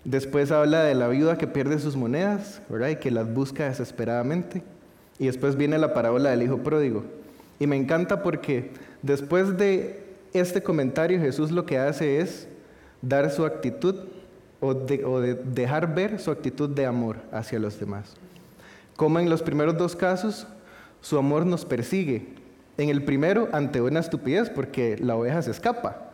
Después 0.07 0.51
habla 0.53 0.85
de 0.85 0.95
la 0.95 1.09
viuda 1.09 1.37
que 1.37 1.47
pierde 1.47 1.79
sus 1.79 1.97
monedas, 1.97 2.63
¿verdad? 2.71 2.89
Y 2.89 2.97
que 2.97 3.11
las 3.11 3.31
busca 3.31 3.69
desesperadamente. 3.69 4.63
Y 5.19 5.27
después 5.27 5.55
viene 5.55 5.77
la 5.77 5.93
parábola 5.93 6.31
del 6.31 6.45
hijo 6.45 6.63
pródigo. 6.63 7.05
Y 7.61 7.67
me 7.67 7.77
encanta 7.77 8.23
porque 8.23 8.71
después 9.03 9.57
de 9.59 10.03
este 10.33 10.63
comentario 10.63 11.21
Jesús 11.21 11.51
lo 11.51 11.67
que 11.67 11.79
hace 11.79 12.21
es 12.21 12.49
dar 13.03 13.31
su 13.31 13.45
actitud 13.45 13.97
o 14.61 14.69
o 14.69 15.21
de 15.21 15.35
dejar 15.35 15.95
ver 15.95 16.21
su 16.21 16.31
actitud 16.31 16.71
de 16.71 16.87
amor 16.87 17.17
hacia 17.33 17.59
los 17.59 17.79
demás. 17.79 18.15
Como 18.97 19.19
en 19.19 19.29
los 19.29 19.43
primeros 19.43 19.77
dos 19.77 19.97
casos, 19.97 20.47
su 21.01 21.19
amor 21.19 21.45
nos 21.45 21.65
persigue. 21.65 22.29
En 22.79 22.89
el 22.89 23.05
primero, 23.05 23.49
ante 23.53 23.81
una 23.81 24.01
estupidez, 24.01 24.49
porque 24.49 24.97
la 24.99 25.17
oveja 25.17 25.43
se 25.43 25.51
escapa, 25.51 26.11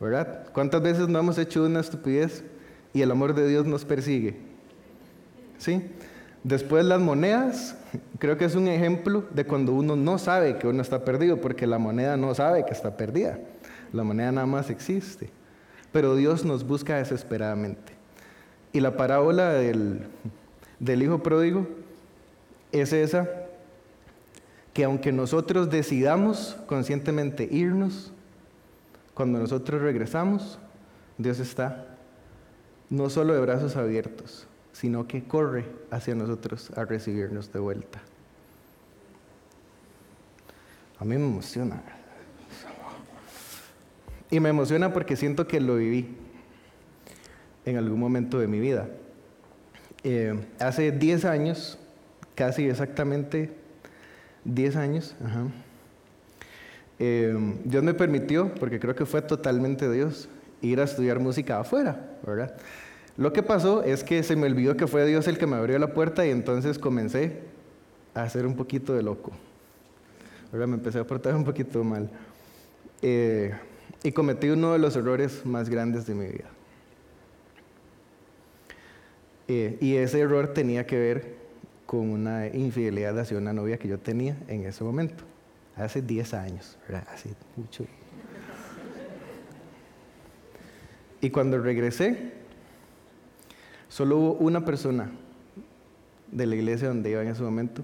¿verdad? 0.00 0.46
¿Cuántas 0.52 0.82
veces 0.82 1.08
no 1.08 1.18
hemos 1.18 1.38
hecho 1.38 1.64
una 1.64 1.80
estupidez 1.80 2.44
y 2.92 3.02
el 3.02 3.10
amor 3.10 3.34
de 3.34 3.48
Dios 3.48 3.66
nos 3.66 3.84
persigue? 3.84 4.36
¿Sí? 5.58 5.82
Después 6.44 6.84
las 6.84 7.00
monedas, 7.00 7.76
creo 8.18 8.36
que 8.36 8.44
es 8.44 8.54
un 8.56 8.66
ejemplo 8.66 9.24
de 9.30 9.44
cuando 9.44 9.72
uno 9.72 9.94
no 9.94 10.18
sabe 10.18 10.58
que 10.58 10.66
uno 10.66 10.82
está 10.82 11.04
perdido, 11.04 11.40
porque 11.40 11.66
la 11.66 11.78
moneda 11.78 12.16
no 12.16 12.34
sabe 12.34 12.64
que 12.64 12.72
está 12.72 12.96
perdida. 12.96 13.38
La 13.92 14.02
moneda 14.02 14.32
nada 14.32 14.46
más 14.46 14.70
existe. 14.70 15.30
Pero 15.92 16.16
Dios 16.16 16.44
nos 16.44 16.66
busca 16.66 16.96
desesperadamente. 16.96 17.92
Y 18.72 18.80
la 18.80 18.96
parábola 18.96 19.52
del, 19.52 20.08
hijo 20.80 21.22
pródigo 21.22 21.68
es 22.72 22.92
esa 22.92 23.28
que 24.72 24.84
aunque 24.84 25.12
nosotros 25.12 25.68
decidamos 25.68 26.56
conscientemente 26.66 27.46
irnos, 27.50 28.12
cuando 29.12 29.38
nosotros 29.38 29.82
regresamos, 29.82 30.58
Dios 31.18 31.38
está 31.38 31.86
no 32.88 33.10
solo 33.10 33.34
de 33.34 33.40
brazos 33.40 33.76
abiertos, 33.76 34.46
sino 34.72 35.06
que 35.06 35.24
corre 35.24 35.66
hacia 35.90 36.14
nosotros 36.14 36.70
a 36.76 36.84
recibirnos 36.84 37.52
de 37.52 37.58
vuelta. 37.58 38.00
A 40.98 41.04
mí 41.04 41.16
me 41.16 41.26
emociona. 41.26 41.82
Y 44.30 44.40
me 44.40 44.48
emociona 44.48 44.92
porque 44.92 45.16
siento 45.16 45.46
que 45.46 45.60
lo 45.60 45.76
viví 45.76 46.16
en 47.64 47.76
algún 47.76 48.00
momento 48.00 48.38
de 48.38 48.46
mi 48.46 48.60
vida. 48.60 48.88
Eh, 50.04 50.46
hace 50.58 50.90
10 50.90 51.24
años 51.26 51.78
casi 52.34 52.68
exactamente 52.68 53.52
10 54.44 54.76
años. 54.76 55.14
Eh, 56.98 57.36
Dios 57.64 57.82
me 57.82 57.94
permitió, 57.94 58.52
porque 58.54 58.80
creo 58.80 58.94
que 58.94 59.06
fue 59.06 59.22
totalmente 59.22 59.90
Dios, 59.90 60.28
ir 60.60 60.80
a 60.80 60.84
estudiar 60.84 61.18
música 61.18 61.60
afuera, 61.60 62.16
¿verdad? 62.26 62.54
Lo 63.16 63.32
que 63.32 63.42
pasó 63.42 63.82
es 63.82 64.04
que 64.04 64.22
se 64.22 64.36
me 64.36 64.46
olvidó 64.46 64.76
que 64.76 64.86
fue 64.86 65.06
Dios 65.06 65.28
el 65.28 65.38
que 65.38 65.46
me 65.46 65.56
abrió 65.56 65.78
la 65.78 65.92
puerta 65.92 66.26
y 66.26 66.30
entonces 66.30 66.78
comencé 66.78 67.40
a 68.14 68.22
hacer 68.22 68.46
un 68.46 68.56
poquito 68.56 68.94
de 68.94 69.02
loco. 69.02 69.32
¿verdad? 70.50 70.68
Me 70.68 70.74
empecé 70.74 70.98
a 70.98 71.06
portar 71.06 71.34
un 71.34 71.44
poquito 71.44 71.82
mal. 71.82 72.10
Eh, 73.00 73.52
y 74.02 74.12
cometí 74.12 74.48
uno 74.48 74.72
de 74.72 74.78
los 74.78 74.96
errores 74.96 75.44
más 75.44 75.68
grandes 75.68 76.06
de 76.06 76.14
mi 76.14 76.26
vida. 76.26 76.50
Eh, 79.48 79.76
y 79.80 79.96
ese 79.96 80.20
error 80.20 80.54
tenía 80.54 80.86
que 80.86 80.98
ver 80.98 81.34
con 81.86 82.10
una 82.10 82.46
infidelidad 82.46 83.18
hacia 83.18 83.36
una 83.36 83.52
novia 83.52 83.76
que 83.76 83.88
yo 83.88 83.98
tenía 83.98 84.36
en 84.48 84.64
ese 84.64 84.82
momento, 84.82 85.24
hace 85.76 86.00
10 86.00 86.34
años, 86.34 86.78
hace 87.12 87.30
mucho. 87.56 87.84
Y 91.20 91.30
cuando 91.30 91.58
regresé, 91.58 92.32
solo 93.92 94.16
hubo 94.16 94.32
una 94.34 94.64
persona 94.64 95.10
de 96.30 96.46
la 96.46 96.54
iglesia 96.54 96.88
donde 96.88 97.10
iba 97.10 97.20
en 97.20 97.28
ese 97.28 97.42
momento 97.42 97.82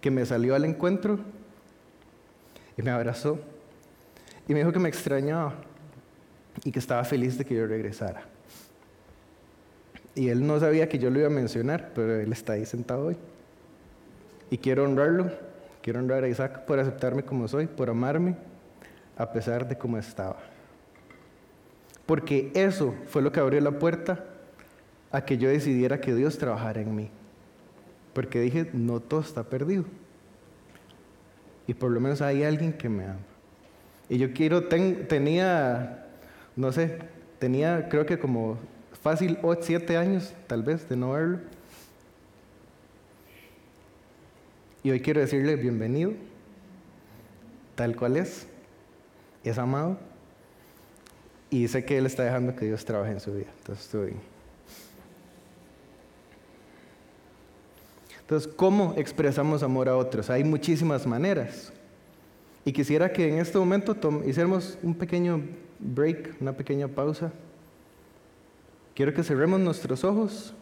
que 0.00 0.10
me 0.10 0.24
salió 0.24 0.54
al 0.54 0.64
encuentro 0.64 1.18
y 2.78 2.80
me 2.80 2.90
abrazó 2.90 3.38
y 4.48 4.54
me 4.54 4.60
dijo 4.60 4.72
que 4.72 4.78
me 4.78 4.88
extrañaba 4.88 5.56
y 6.64 6.72
que 6.72 6.78
estaba 6.78 7.04
feliz 7.04 7.36
de 7.36 7.44
que 7.44 7.54
yo 7.54 7.66
regresara. 7.66 8.22
Y 10.14 10.30
él 10.30 10.46
no 10.46 10.58
sabía 10.58 10.88
que 10.88 10.98
yo 10.98 11.10
lo 11.10 11.18
iba 11.18 11.28
a 11.28 11.30
mencionar, 11.30 11.92
pero 11.94 12.18
él 12.18 12.32
está 12.32 12.54
ahí 12.54 12.64
sentado 12.64 13.08
hoy. 13.08 13.16
Y 14.48 14.56
quiero 14.56 14.84
honrarlo, 14.84 15.32
quiero 15.82 16.00
honrar 16.00 16.24
a 16.24 16.28
Isaac 16.28 16.64
por 16.64 16.78
aceptarme 16.78 17.24
como 17.24 17.46
soy, 17.46 17.66
por 17.66 17.90
amarme, 17.90 18.36
a 19.18 19.32
pesar 19.32 19.68
de 19.68 19.76
cómo 19.76 19.98
estaba. 19.98 20.38
Porque 22.06 22.50
eso 22.54 22.94
fue 23.08 23.20
lo 23.20 23.32
que 23.32 23.40
abrió 23.40 23.60
la 23.60 23.72
puerta 23.72 24.31
a 25.12 25.24
que 25.24 25.36
yo 25.36 25.50
decidiera 25.50 26.00
que 26.00 26.14
Dios 26.14 26.38
trabajara 26.38 26.80
en 26.80 26.96
mí. 26.96 27.10
Porque 28.14 28.40
dije, 28.40 28.68
no 28.72 29.00
todo 29.00 29.20
está 29.20 29.44
perdido. 29.44 29.84
Y 31.66 31.74
por 31.74 31.90
lo 31.90 32.00
menos 32.00 32.22
hay 32.22 32.42
alguien 32.42 32.72
que 32.72 32.88
me 32.88 33.04
ama. 33.04 33.20
Y 34.08 34.18
yo 34.18 34.32
quiero, 34.32 34.64
tenía, 34.64 36.06
no 36.56 36.72
sé, 36.72 36.98
tenía 37.38 37.88
creo 37.88 38.04
que 38.04 38.18
como 38.18 38.58
fácil, 39.02 39.38
o 39.42 39.54
siete 39.54 39.96
años 39.96 40.34
tal 40.46 40.62
vez 40.62 40.88
de 40.88 40.96
no 40.96 41.12
verlo. 41.12 41.38
Y 44.82 44.90
hoy 44.90 45.00
quiero 45.00 45.20
decirle 45.20 45.54
bienvenido, 45.56 46.12
tal 47.76 47.94
cual 47.94 48.16
es, 48.16 48.46
es 49.44 49.56
amado 49.58 49.98
y 51.50 51.68
sé 51.68 51.84
que 51.84 51.98
Él 51.98 52.06
está 52.06 52.24
dejando 52.24 52.56
que 52.56 52.64
Dios 52.64 52.84
trabaje 52.84 53.12
en 53.12 53.20
su 53.20 53.32
vida. 53.34 53.48
Entonces 53.58 53.84
estoy... 53.84 54.31
Entonces, 58.32 58.54
¿cómo 58.56 58.94
expresamos 58.96 59.62
amor 59.62 59.90
a 59.90 59.96
otros? 59.98 60.30
Hay 60.30 60.42
muchísimas 60.42 61.06
maneras. 61.06 61.70
Y 62.64 62.72
quisiera 62.72 63.12
que 63.12 63.28
en 63.28 63.38
este 63.38 63.58
momento 63.58 63.94
hiciéramos 64.26 64.78
un 64.82 64.94
pequeño 64.94 65.42
break, 65.78 66.40
una 66.40 66.54
pequeña 66.54 66.88
pausa. 66.88 67.30
Quiero 68.94 69.12
que 69.12 69.22
cerremos 69.22 69.60
nuestros 69.60 70.02
ojos. 70.02 70.54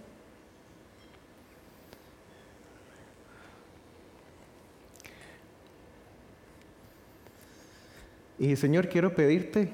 Y 8.36 8.56
Señor, 8.56 8.88
quiero 8.88 9.14
pedirte 9.14 9.70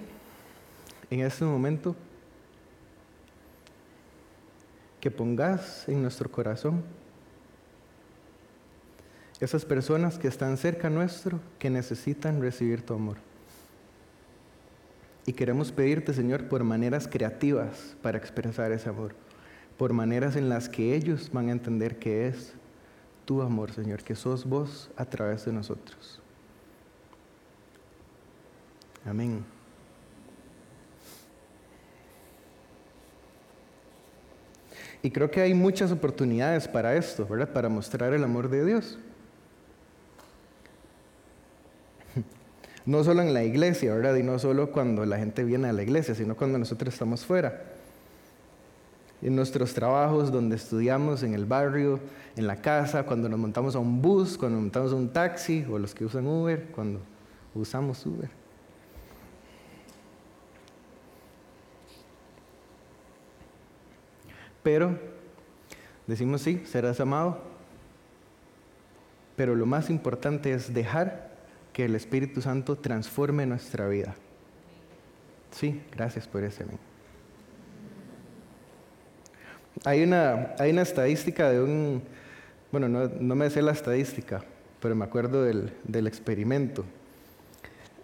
en 1.08 1.20
este 1.20 1.46
momento 1.46 1.96
que 5.00 5.10
pongas 5.10 5.88
en 5.88 6.02
nuestro 6.02 6.30
corazón 6.30 6.84
esas 9.40 9.64
personas 9.64 10.18
que 10.18 10.28
están 10.28 10.56
cerca 10.56 10.88
nuestro, 10.88 11.40
que 11.58 11.68
necesitan 11.70 12.40
recibir 12.40 12.82
tu 12.82 12.94
amor. 12.94 13.18
Y 15.26 15.32
queremos 15.32 15.72
pedirte, 15.72 16.14
Señor, 16.14 16.48
por 16.48 16.62
maneras 16.64 17.08
creativas 17.08 17.96
para 18.00 18.16
expresar 18.16 18.72
ese 18.72 18.88
amor, 18.88 19.14
por 19.76 19.92
maneras 19.92 20.36
en 20.36 20.48
las 20.48 20.68
que 20.68 20.94
ellos 20.94 21.30
van 21.32 21.48
a 21.48 21.52
entender 21.52 21.98
que 21.98 22.28
es 22.28 22.54
tu 23.24 23.42
amor, 23.42 23.72
Señor, 23.72 24.02
que 24.04 24.14
sos 24.14 24.44
vos 24.44 24.88
a 24.96 25.04
través 25.04 25.44
de 25.44 25.52
nosotros. 25.52 26.22
Amén. 29.04 29.44
Y 35.02 35.10
creo 35.10 35.30
que 35.30 35.40
hay 35.40 35.54
muchas 35.54 35.92
oportunidades 35.92 36.66
para 36.66 36.96
esto, 36.96 37.26
¿verdad? 37.26 37.52
Para 37.52 37.68
mostrar 37.68 38.12
el 38.12 38.24
amor 38.24 38.48
de 38.48 38.64
Dios. 38.64 38.98
No 42.86 43.02
solo 43.02 43.20
en 43.20 43.34
la 43.34 43.42
iglesia, 43.42 43.92
¿verdad? 43.94 44.14
Y 44.14 44.22
no 44.22 44.38
solo 44.38 44.70
cuando 44.70 45.04
la 45.04 45.18
gente 45.18 45.42
viene 45.42 45.68
a 45.68 45.72
la 45.72 45.82
iglesia, 45.82 46.14
sino 46.14 46.36
cuando 46.36 46.56
nosotros 46.56 46.94
estamos 46.94 47.26
fuera. 47.26 47.64
En 49.20 49.34
nuestros 49.34 49.74
trabajos, 49.74 50.30
donde 50.30 50.54
estudiamos, 50.54 51.24
en 51.24 51.34
el 51.34 51.46
barrio, 51.46 51.98
en 52.36 52.46
la 52.46 52.60
casa, 52.62 53.02
cuando 53.02 53.28
nos 53.28 53.40
montamos 53.40 53.74
a 53.74 53.80
un 53.80 54.00
bus, 54.00 54.38
cuando 54.38 54.56
nos 54.56 54.64
montamos 54.64 54.92
a 54.92 54.94
un 54.94 55.12
taxi, 55.12 55.66
o 55.68 55.80
los 55.80 55.94
que 55.94 56.04
usan 56.04 56.28
Uber, 56.28 56.66
cuando 56.72 57.00
usamos 57.54 58.06
Uber. 58.06 58.30
Pero 64.62 64.96
decimos 66.06 66.42
sí, 66.42 66.62
serás 66.66 67.00
amado. 67.00 67.38
Pero 69.34 69.56
lo 69.56 69.66
más 69.66 69.90
importante 69.90 70.52
es 70.52 70.72
dejar 70.72 71.35
que 71.76 71.84
el 71.84 71.94
Espíritu 71.94 72.40
Santo 72.40 72.76
transforme 72.76 73.44
nuestra 73.44 73.86
vida. 73.86 74.14
Sí, 75.50 75.82
gracias 75.94 76.26
por 76.26 76.42
ese. 76.42 76.64
Hay 79.84 80.02
una, 80.02 80.54
hay 80.58 80.70
una 80.70 80.80
estadística 80.80 81.50
de 81.50 81.60
un, 81.60 82.02
bueno, 82.72 82.88
no, 82.88 83.08
no 83.20 83.34
me 83.34 83.50
sé 83.50 83.60
la 83.60 83.72
estadística, 83.72 84.42
pero 84.80 84.94
me 84.94 85.04
acuerdo 85.04 85.44
del, 85.44 85.70
del 85.84 86.06
experimento. 86.06 86.82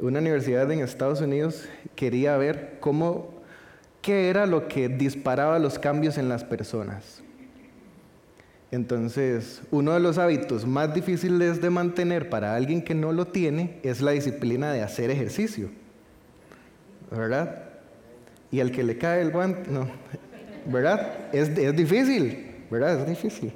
Una 0.00 0.19
universidad 0.19 0.71
en 0.71 0.81
Estados 0.81 1.23
Unidos 1.23 1.67
quería 1.97 2.37
ver 2.37 2.76
cómo, 2.79 3.31
qué 4.02 4.29
era 4.29 4.45
lo 4.45 4.69
que 4.69 4.91
disparaba 4.91 5.59
los 5.59 5.79
cambios 5.79 6.19
en 6.19 6.29
las 6.29 6.45
personas. 6.45 7.23
Entonces, 8.73 9.61
uno 9.71 9.93
de 9.93 10.00
los 10.00 10.17
hábitos 10.17 10.67
más 10.67 10.95
difíciles 10.95 11.61
de 11.61 11.69
mantener 11.69 12.31
para 12.31 12.57
alguien 12.57 12.83
que 12.83 12.95
no 12.95 13.12
lo 13.12 13.26
tiene 13.26 13.79
es 13.83 14.00
la 14.00 14.12
disciplina 14.12 14.73
de 14.73 14.81
hacer 14.81 15.11
ejercicio. 15.11 15.69
¿Verdad? 17.11 17.64
Y 18.50 18.61
al 18.61 18.73
que 18.73 18.83
le 18.83 18.97
cae 18.97 19.21
el 19.21 19.31
guante, 19.31 19.71
no. 19.71 19.87
¿Verdad? 20.64 21.29
Es, 21.35 21.50
es 21.50 21.76
difícil. 21.76 22.64
¿Verdad? 22.71 23.00
Es 23.00 23.07
difícil. 23.07 23.52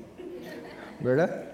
¿Verdad? 1.00 1.44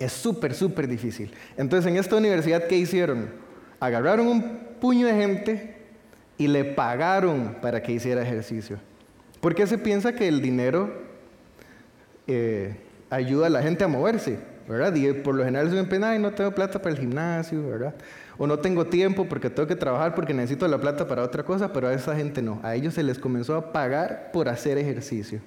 Es 0.00 0.12
súper, 0.12 0.54
súper 0.54 0.88
difícil. 0.88 1.30
Entonces, 1.56 1.88
en 1.88 1.98
esta 1.98 2.16
universidad, 2.16 2.66
¿qué 2.66 2.76
hicieron? 2.76 3.30
Agarraron 3.78 4.26
un 4.26 4.58
puño 4.80 5.06
de 5.06 5.14
gente 5.14 5.76
y 6.36 6.48
le 6.48 6.64
pagaron 6.64 7.58
para 7.62 7.80
que 7.80 7.92
hiciera 7.92 8.22
ejercicio. 8.22 8.78
Porque 9.40 9.68
se 9.68 9.78
piensa 9.78 10.16
que 10.16 10.26
el 10.26 10.42
dinero 10.42 11.06
eh, 12.28 12.76
ayuda 13.10 13.46
a 13.46 13.50
la 13.50 13.62
gente 13.62 13.84
a 13.84 13.88
moverse, 13.88 14.38
¿verdad? 14.68 14.94
Y 14.94 15.12
por 15.14 15.34
lo 15.34 15.44
general 15.44 15.70
se 15.70 15.98
me 15.98 16.06
ay, 16.06 16.18
no 16.18 16.30
tengo 16.32 16.52
plata 16.52 16.80
para 16.80 16.94
el 16.94 17.00
gimnasio, 17.00 17.66
¿verdad? 17.66 17.94
O 18.36 18.46
no 18.46 18.58
tengo 18.58 18.86
tiempo 18.86 19.26
porque 19.26 19.50
tengo 19.50 19.66
que 19.66 19.74
trabajar 19.74 20.14
porque 20.14 20.34
necesito 20.34 20.68
la 20.68 20.78
plata 20.78 21.08
para 21.08 21.22
otra 21.22 21.42
cosa, 21.42 21.72
pero 21.72 21.88
a 21.88 21.94
esa 21.94 22.14
gente 22.14 22.42
no. 22.42 22.60
A 22.62 22.74
ellos 22.74 22.94
se 22.94 23.02
les 23.02 23.18
comenzó 23.18 23.56
a 23.56 23.72
pagar 23.72 24.30
por 24.32 24.48
hacer 24.48 24.78
ejercicio. 24.78 25.40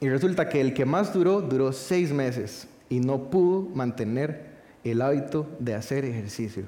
Y 0.00 0.08
resulta 0.08 0.48
que 0.48 0.60
el 0.60 0.74
que 0.74 0.84
más 0.84 1.12
duró, 1.12 1.40
duró 1.40 1.72
seis 1.72 2.12
meses 2.12 2.68
y 2.88 3.00
no 3.00 3.30
pudo 3.30 3.68
mantener 3.74 4.54
el 4.84 5.02
hábito 5.02 5.48
de 5.58 5.74
hacer 5.74 6.04
ejercicio. 6.04 6.64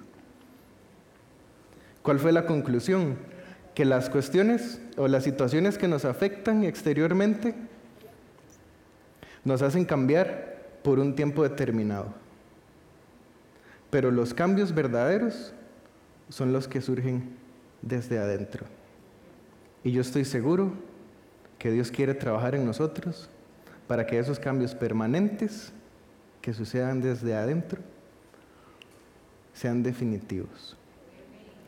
¿Cuál 2.03 2.19
fue 2.19 2.33
la 2.33 2.47
conclusión? 2.47 3.17
Que 3.75 3.85
las 3.85 4.09
cuestiones 4.11 4.81
o 4.97 5.07
las 5.07 5.25
situaciones 5.25 5.77
que 5.77 5.89
nos 5.89 6.05
afectan 6.05 6.65
exteriormente 6.65 7.55
nos 9.47 9.63
hacen 9.63 9.85
cambiar 9.85 10.81
por 10.83 10.99
un 10.99 11.15
tiempo 11.15 11.45
determinado. 11.45 12.13
Pero 13.91 14.11
los 14.11 14.35
cambios 14.35 14.75
verdaderos 14.75 15.55
son 16.29 16.53
los 16.53 16.67
que 16.67 16.81
surgen 16.81 17.37
desde 17.81 18.19
adentro. 18.19 18.67
Y 19.85 19.93
yo 19.93 20.01
estoy 20.01 20.25
seguro 20.25 20.73
que 21.61 21.71
Dios 21.71 21.93
quiere 21.93 22.13
trabajar 22.13 22.57
en 22.57 22.67
nosotros 22.67 23.31
para 23.87 24.05
que 24.05 24.19
esos 24.19 24.41
cambios 24.41 24.75
permanentes 24.75 25.73
que 26.43 26.53
sucedan 26.53 27.01
desde 27.01 27.37
adentro 27.37 27.81
sean 29.55 29.85
definitivos. 29.85 30.77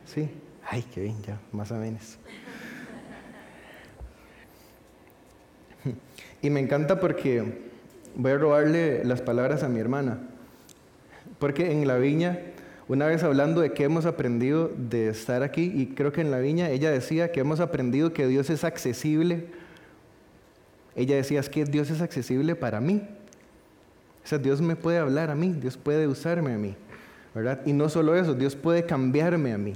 ¿Sí? 0.05 0.29
Ay, 0.69 0.85
qué 0.93 1.03
bien, 1.03 1.23
ya, 1.23 1.39
más 1.53 1.71
o 1.71 1.77
menos. 1.77 2.19
Y 6.41 6.51
me 6.51 6.61
encanta 6.61 7.01
porque 7.01 7.68
voy 8.19 8.33
a 8.33 8.37
robarle 8.37 9.05
las 9.05 9.23
palabras 9.23 9.63
a 9.63 9.69
mi 9.69 9.79
hermana. 9.79 10.19
Porque 11.39 11.71
en 11.71 11.87
la 11.87 11.97
viña, 11.97 12.41
una 12.89 13.07
vez 13.07 13.23
hablando 13.23 13.61
de 13.61 13.73
qué 13.73 13.85
hemos 13.85 14.07
aprendido 14.07 14.71
de 14.77 15.09
estar 15.09 15.45
aquí, 15.45 15.73
y 15.75 15.95
creo 15.95 16.13
que 16.13 16.21
en 16.21 16.33
la 16.33 16.41
viña 16.41 16.69
ella 16.69 16.91
decía 16.91 17.31
que 17.31 17.41
hemos 17.41 17.61
aprendido 17.61 18.13
que 18.13 18.27
Dios 18.27 18.51
es 18.51 18.65
accesible. 18.65 19.47
Ella 20.97 21.15
decía, 21.15 21.39
es 21.39 21.49
que 21.49 21.65
Dios 21.65 21.91
es 21.91 22.03
accesible 22.03 22.57
para 22.57 22.81
mí. 22.81 23.09
O 24.25 24.27
sea, 24.27 24.39
Dios 24.39 24.61
me 24.61 24.75
puede 24.75 24.99
hablar 24.99 25.31
a 25.31 25.37
mí, 25.37 25.53
Dios 25.53 25.77
puede 25.77 26.09
usarme 26.09 26.53
a 26.53 26.59
mí, 26.59 26.75
¿verdad? 27.35 27.61
Y 27.65 27.73
no 27.73 27.89
solo 27.89 28.17
eso, 28.17 28.35
Dios 28.35 28.57
puede 28.57 28.85
cambiarme 28.85 29.53
a 29.53 29.59
mí. 29.59 29.75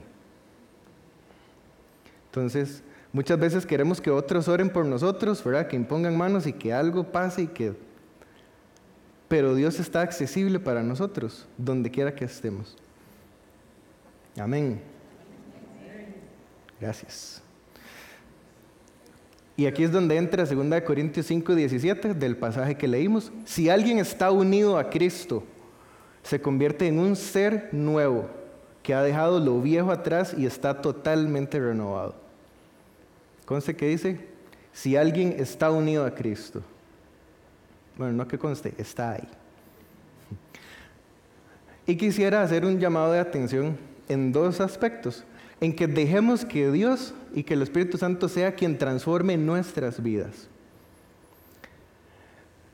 Entonces, 2.27 2.83
muchas 3.13 3.39
veces 3.39 3.65
queremos 3.65 4.01
que 4.01 4.11
otros 4.11 4.49
oren 4.49 4.69
por 4.69 4.85
nosotros, 4.85 5.43
¿verdad? 5.45 5.69
Que 5.69 5.77
impongan 5.77 6.17
manos 6.17 6.47
y 6.47 6.53
que 6.53 6.73
algo 6.73 7.05
pase 7.05 7.43
y 7.43 7.47
que 7.47 7.73
pero 9.33 9.55
Dios 9.55 9.81
está 9.81 10.03
accesible 10.03 10.61
para 10.61 10.83
nosotros, 10.83 11.47
donde 11.57 11.91
quiera 11.91 12.15
que 12.15 12.27
estemos. 12.27 12.77
Amén. 14.39 14.83
Gracias. 16.79 17.41
Y 19.57 19.65
aquí 19.65 19.85
es 19.85 19.91
donde 19.91 20.19
entra 20.19 20.45
2 20.45 20.83
Corintios 20.83 21.25
5, 21.25 21.55
17 21.55 22.13
del 22.13 22.37
pasaje 22.37 22.77
que 22.77 22.87
leímos. 22.87 23.33
Si 23.47 23.71
alguien 23.71 23.97
está 23.97 24.31
unido 24.31 24.77
a 24.77 24.91
Cristo, 24.91 25.45
se 26.23 26.39
convierte 26.39 26.87
en 26.87 26.99
un 26.99 27.17
ser 27.17 27.71
nuevo 27.73 28.29
que 28.83 28.93
ha 28.93 29.03
dejado 29.03 29.41
lo 29.41 29.63
viejo 29.63 29.93
atrás 29.93 30.35
y 30.37 30.45
está 30.45 30.83
totalmente 30.83 31.59
renovado. 31.59 32.17
Conste 33.47 33.75
que 33.75 33.89
dice, 33.89 34.29
si 34.75 34.95
alguien 34.95 35.37
está 35.39 35.71
unido 35.71 36.05
a 36.05 36.15
Cristo. 36.15 36.63
Bueno, 37.97 38.13
no 38.15 38.29
que 38.29 38.39
conste, 38.39 38.75
está 38.79 39.13
ahí. 39.13 39.29
Y 41.87 41.97
quisiera 41.97 42.43
hacer 42.43 42.65
un 42.65 42.79
llamado 42.79 43.13
de 43.13 43.19
atención 43.19 43.77
en 44.09 44.33
dos 44.33 44.61
aspectos. 44.61 45.25
En 45.61 45.75
que 45.75 45.87
dejemos 45.87 46.45
que 46.45 46.71
Dios 46.71 47.15
y 47.35 47.45
que 47.45 47.55
el 47.55 47.63
Espíritu 47.63 47.99
Santo 47.99 48.29
sea 48.29 48.55
quien 48.55 48.79
transforme 48.79 49.37
nuestras 49.37 50.03
vidas. 50.03 50.49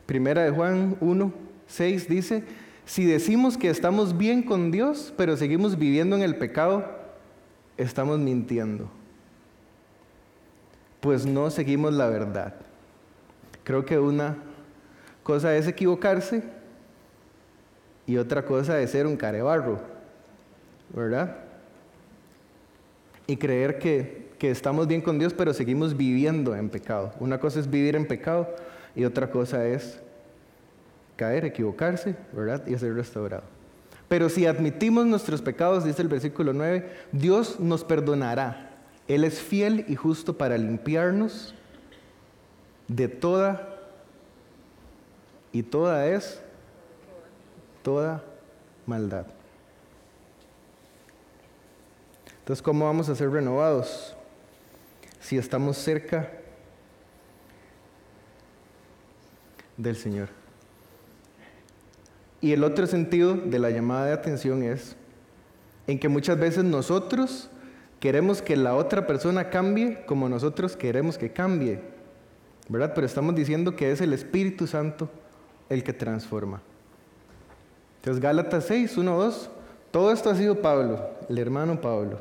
Primera 0.06 0.42
de 0.42 0.50
Juan 0.50 0.96
1, 1.00 1.32
6 1.66 2.08
dice, 2.08 2.44
si 2.86 3.04
decimos 3.04 3.58
que 3.58 3.68
estamos 3.68 4.16
bien 4.16 4.42
con 4.42 4.70
Dios, 4.70 5.12
pero 5.18 5.36
seguimos 5.36 5.78
viviendo 5.78 6.16
en 6.16 6.22
el 6.22 6.36
pecado, 6.36 6.86
estamos 7.76 8.18
mintiendo. 8.18 8.88
Pues 11.00 11.26
no 11.26 11.50
seguimos 11.50 11.92
la 11.92 12.08
verdad. 12.08 12.54
Creo 13.64 13.84
que 13.84 13.98
una 13.98 14.38
cosa 15.28 15.54
es 15.54 15.66
equivocarse 15.66 16.42
y 18.06 18.16
otra 18.16 18.46
cosa 18.46 18.80
es 18.80 18.92
ser 18.92 19.06
un 19.06 19.14
carebarro, 19.14 19.78
¿verdad? 20.88 21.36
Y 23.26 23.36
creer 23.36 23.78
que, 23.78 24.30
que 24.38 24.50
estamos 24.50 24.86
bien 24.86 25.02
con 25.02 25.18
Dios, 25.18 25.34
pero 25.34 25.52
seguimos 25.52 25.94
viviendo 25.94 26.56
en 26.56 26.70
pecado. 26.70 27.12
Una 27.20 27.38
cosa 27.38 27.60
es 27.60 27.68
vivir 27.68 27.94
en 27.94 28.08
pecado 28.08 28.48
y 28.96 29.04
otra 29.04 29.30
cosa 29.30 29.66
es 29.66 30.00
caer, 31.16 31.44
equivocarse, 31.44 32.16
¿verdad? 32.32 32.66
Y 32.66 32.78
ser 32.78 32.94
restaurado. 32.94 33.44
Pero 34.08 34.30
si 34.30 34.46
admitimos 34.46 35.04
nuestros 35.04 35.42
pecados, 35.42 35.84
dice 35.84 36.00
el 36.00 36.08
versículo 36.08 36.54
9, 36.54 36.90
Dios 37.12 37.60
nos 37.60 37.84
perdonará. 37.84 38.78
Él 39.06 39.24
es 39.24 39.42
fiel 39.42 39.84
y 39.88 39.94
justo 39.94 40.38
para 40.38 40.56
limpiarnos 40.56 41.54
de 42.88 43.08
toda 43.08 43.77
y 45.52 45.62
toda 45.62 46.06
es 46.06 46.40
toda 47.82 48.22
maldad. 48.86 49.26
Entonces, 52.40 52.62
¿cómo 52.62 52.86
vamos 52.86 53.08
a 53.08 53.14
ser 53.14 53.30
renovados? 53.30 54.16
Si 55.20 55.36
estamos 55.36 55.76
cerca 55.76 56.30
del 59.76 59.96
Señor. 59.96 60.28
Y 62.40 62.52
el 62.52 62.64
otro 62.64 62.86
sentido 62.86 63.34
de 63.34 63.58
la 63.58 63.70
llamada 63.70 64.06
de 64.06 64.12
atención 64.12 64.62
es 64.62 64.96
en 65.86 65.98
que 65.98 66.08
muchas 66.08 66.38
veces 66.38 66.64
nosotros 66.64 67.50
queremos 68.00 68.42
que 68.42 68.56
la 68.56 68.76
otra 68.76 69.06
persona 69.06 69.50
cambie 69.50 70.04
como 70.06 70.28
nosotros 70.28 70.76
queremos 70.76 71.18
que 71.18 71.32
cambie, 71.32 71.80
¿verdad? 72.68 72.92
Pero 72.94 73.06
estamos 73.06 73.34
diciendo 73.34 73.74
que 73.74 73.90
es 73.90 74.00
el 74.00 74.12
Espíritu 74.12 74.66
Santo 74.66 75.10
el 75.68 75.84
que 75.84 75.92
transforma. 75.92 76.60
Entonces, 77.96 78.22
Gálatas 78.22 78.64
6, 78.66 78.96
1, 78.96 79.16
2, 79.18 79.50
todo 79.90 80.12
esto 80.12 80.30
ha 80.30 80.34
sido 80.34 80.62
Pablo, 80.62 81.10
el 81.28 81.38
hermano 81.38 81.80
Pablo. 81.80 82.20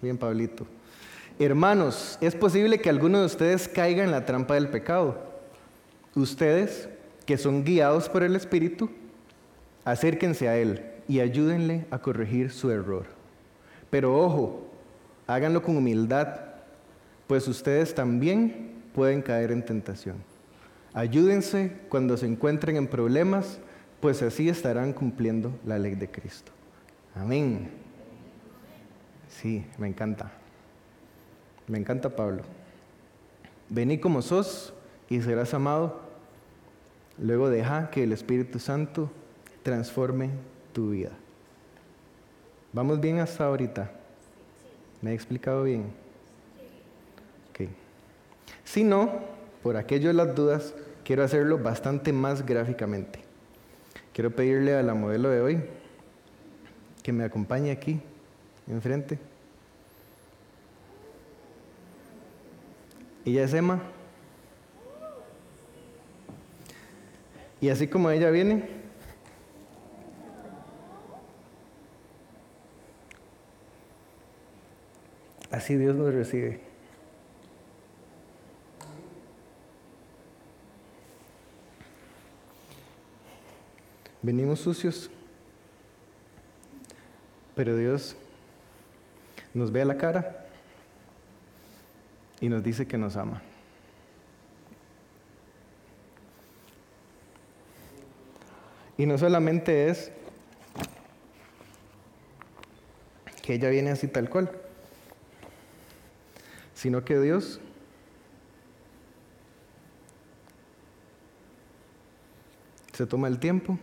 Bien, 0.00 0.16
Pablito. 0.16 0.66
Hermanos, 1.38 2.18
es 2.20 2.34
posible 2.34 2.78
que 2.78 2.88
alguno 2.88 3.20
de 3.20 3.26
ustedes 3.26 3.68
caiga 3.68 4.02
en 4.02 4.10
la 4.10 4.24
trampa 4.24 4.54
del 4.54 4.68
pecado. 4.68 5.16
Ustedes, 6.14 6.88
que 7.26 7.38
son 7.38 7.64
guiados 7.64 8.08
por 8.08 8.22
el 8.22 8.34
Espíritu, 8.34 8.90
acérquense 9.84 10.48
a 10.48 10.56
Él 10.56 10.82
y 11.06 11.20
ayúdenle 11.20 11.86
a 11.90 11.98
corregir 11.98 12.50
su 12.50 12.70
error. 12.70 13.06
Pero 13.90 14.18
ojo, 14.18 14.66
háganlo 15.26 15.62
con 15.62 15.76
humildad, 15.76 16.28
pues 17.26 17.46
ustedes 17.46 17.94
también 17.94 18.82
pueden 18.94 19.22
caer 19.22 19.52
en 19.52 19.64
tentación. 19.64 20.16
Ayúdense 20.94 21.76
cuando 21.88 22.16
se 22.16 22.26
encuentren 22.26 22.76
en 22.76 22.88
problemas, 22.88 23.58
pues 24.00 24.22
así 24.22 24.48
estarán 24.48 24.92
cumpliendo 24.92 25.52
la 25.66 25.78
ley 25.78 25.94
de 25.94 26.10
Cristo. 26.10 26.52
Amén. 27.14 27.70
Sí, 29.28 29.64
me 29.78 29.88
encanta. 29.88 30.32
Me 31.66 31.78
encanta 31.78 32.08
Pablo. 32.08 32.42
Vení 33.68 33.98
como 33.98 34.22
sos 34.22 34.72
y 35.08 35.20
serás 35.20 35.52
amado. 35.54 36.00
Luego 37.18 37.50
deja 37.50 37.90
que 37.90 38.04
el 38.04 38.12
Espíritu 38.12 38.58
Santo 38.58 39.10
transforme 39.62 40.30
tu 40.72 40.90
vida. 40.90 41.10
¿Vamos 42.72 43.00
bien 43.00 43.18
hasta 43.18 43.44
ahorita? 43.44 43.90
¿Me 45.02 45.10
he 45.10 45.14
explicado 45.14 45.64
bien? 45.64 45.92
Ok. 47.50 47.68
Si 48.64 48.84
no, 48.84 49.37
por 49.62 49.76
aquello 49.76 50.08
de 50.08 50.14
las 50.14 50.34
dudas, 50.34 50.74
quiero 51.04 51.24
hacerlo 51.24 51.58
bastante 51.58 52.12
más 52.12 52.44
gráficamente. 52.44 53.20
Quiero 54.12 54.30
pedirle 54.30 54.74
a 54.74 54.82
la 54.82 54.94
modelo 54.94 55.30
de 55.30 55.40
hoy 55.40 55.60
que 57.02 57.12
me 57.12 57.24
acompañe 57.24 57.70
aquí, 57.70 58.00
enfrente. 58.66 59.18
Ella 63.24 63.44
es 63.44 63.54
Emma. 63.54 63.80
Y 67.60 67.70
así 67.70 67.88
como 67.88 68.10
ella 68.10 68.30
viene, 68.30 68.68
así 75.50 75.76
Dios 75.76 75.96
nos 75.96 76.14
recibe. 76.14 76.67
Venimos 84.28 84.60
sucios, 84.60 85.08
pero 87.56 87.74
Dios 87.74 88.14
nos 89.54 89.72
ve 89.72 89.80
a 89.80 89.86
la 89.86 89.96
cara 89.96 90.46
y 92.38 92.50
nos 92.50 92.62
dice 92.62 92.86
que 92.86 92.98
nos 92.98 93.16
ama. 93.16 93.40
Y 98.98 99.06
no 99.06 99.16
solamente 99.16 99.88
es 99.88 100.12
que 103.40 103.54
ella 103.54 103.70
viene 103.70 103.92
así 103.92 104.08
tal 104.08 104.28
cual, 104.28 104.50
sino 106.74 107.02
que 107.02 107.18
Dios 107.18 107.62
se 112.92 113.06
toma 113.06 113.28
el 113.28 113.38
tiempo 113.38 113.78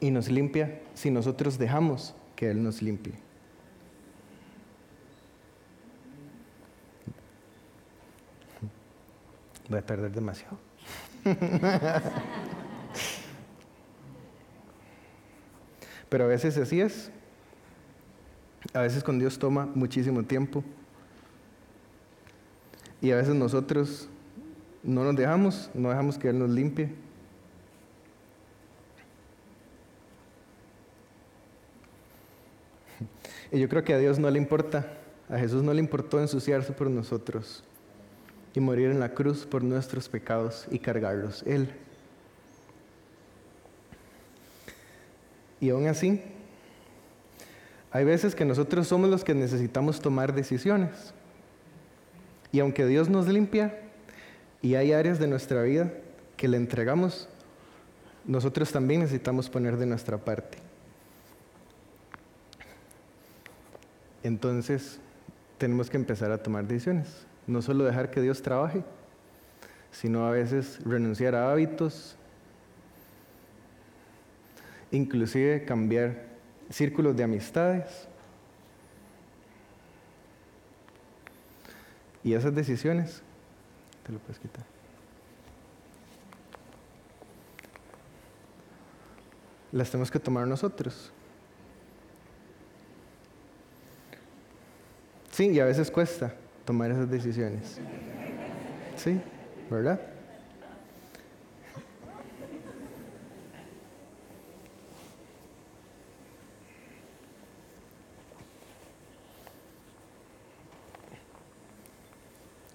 y 0.00 0.10
nos 0.10 0.28
limpia 0.30 0.80
si 0.94 1.10
nosotros 1.10 1.58
dejamos 1.58 2.14
que 2.34 2.50
Él 2.50 2.62
nos 2.62 2.82
limpie. 2.82 3.14
Voy 9.68 9.78
a 9.78 9.86
perder 9.86 10.12
demasiado. 10.12 10.58
Pero 16.08 16.24
a 16.24 16.28
veces 16.28 16.56
así 16.56 16.80
es. 16.80 17.10
A 18.72 18.80
veces 18.80 19.02
con 19.02 19.18
Dios 19.18 19.38
toma 19.38 19.66
muchísimo 19.66 20.22
tiempo. 20.22 20.62
Y 23.00 23.10
a 23.10 23.16
veces 23.16 23.34
nosotros 23.34 24.08
no 24.82 25.02
nos 25.04 25.16
dejamos, 25.16 25.70
no 25.74 25.88
dejamos 25.90 26.16
que 26.18 26.28
Él 26.28 26.38
nos 26.38 26.50
limpie. 26.50 26.94
Y 33.52 33.58
yo 33.60 33.68
creo 33.68 33.84
que 33.84 33.94
a 33.94 33.98
Dios 33.98 34.18
no 34.18 34.30
le 34.30 34.38
importa, 34.38 34.86
a 35.28 35.38
Jesús 35.38 35.62
no 35.62 35.72
le 35.72 35.80
importó 35.80 36.20
ensuciarse 36.20 36.72
por 36.72 36.90
nosotros 36.90 37.64
y 38.54 38.60
morir 38.60 38.90
en 38.90 39.00
la 39.00 39.10
cruz 39.10 39.46
por 39.46 39.62
nuestros 39.62 40.08
pecados 40.08 40.66
y 40.70 40.78
cargarlos 40.78 41.42
Él. 41.46 41.68
Y 45.60 45.70
aún 45.70 45.86
así, 45.86 46.20
hay 47.90 48.04
veces 48.04 48.34
que 48.34 48.44
nosotros 48.44 48.86
somos 48.88 49.08
los 49.08 49.24
que 49.24 49.34
necesitamos 49.34 50.00
tomar 50.00 50.34
decisiones. 50.34 51.14
Y 52.52 52.60
aunque 52.60 52.86
Dios 52.86 53.08
nos 53.08 53.28
limpia 53.28 53.78
y 54.60 54.74
hay 54.74 54.92
áreas 54.92 55.18
de 55.18 55.26
nuestra 55.26 55.62
vida 55.62 55.92
que 56.36 56.48
le 56.48 56.56
entregamos, 56.56 57.28
nosotros 58.24 58.72
también 58.72 59.00
necesitamos 59.00 59.48
poner 59.48 59.76
de 59.76 59.86
nuestra 59.86 60.18
parte. 60.18 60.65
Entonces, 64.26 64.98
tenemos 65.56 65.88
que 65.88 65.96
empezar 65.96 66.32
a 66.32 66.42
tomar 66.42 66.66
decisiones. 66.66 67.24
No 67.46 67.62
solo 67.62 67.84
dejar 67.84 68.10
que 68.10 68.20
Dios 68.20 68.42
trabaje, 68.42 68.82
sino 69.92 70.26
a 70.26 70.32
veces 70.32 70.80
renunciar 70.84 71.36
a 71.36 71.52
hábitos, 71.52 72.16
inclusive 74.90 75.64
cambiar 75.64 76.24
círculos 76.70 77.16
de 77.16 77.22
amistades. 77.22 78.08
Y 82.24 82.34
esas 82.34 82.52
decisiones, 82.52 83.22
te 84.04 84.10
lo 84.10 84.18
puedes 84.18 84.40
quitar. 84.40 84.64
Las 89.70 89.88
tenemos 89.88 90.10
que 90.10 90.18
tomar 90.18 90.48
nosotros. 90.48 91.12
Sí, 95.36 95.50
y 95.50 95.60
a 95.60 95.66
veces 95.66 95.90
cuesta 95.90 96.32
tomar 96.64 96.90
esas 96.90 97.10
decisiones. 97.10 97.76
¿Sí? 98.96 99.20
¿Verdad? 99.68 100.00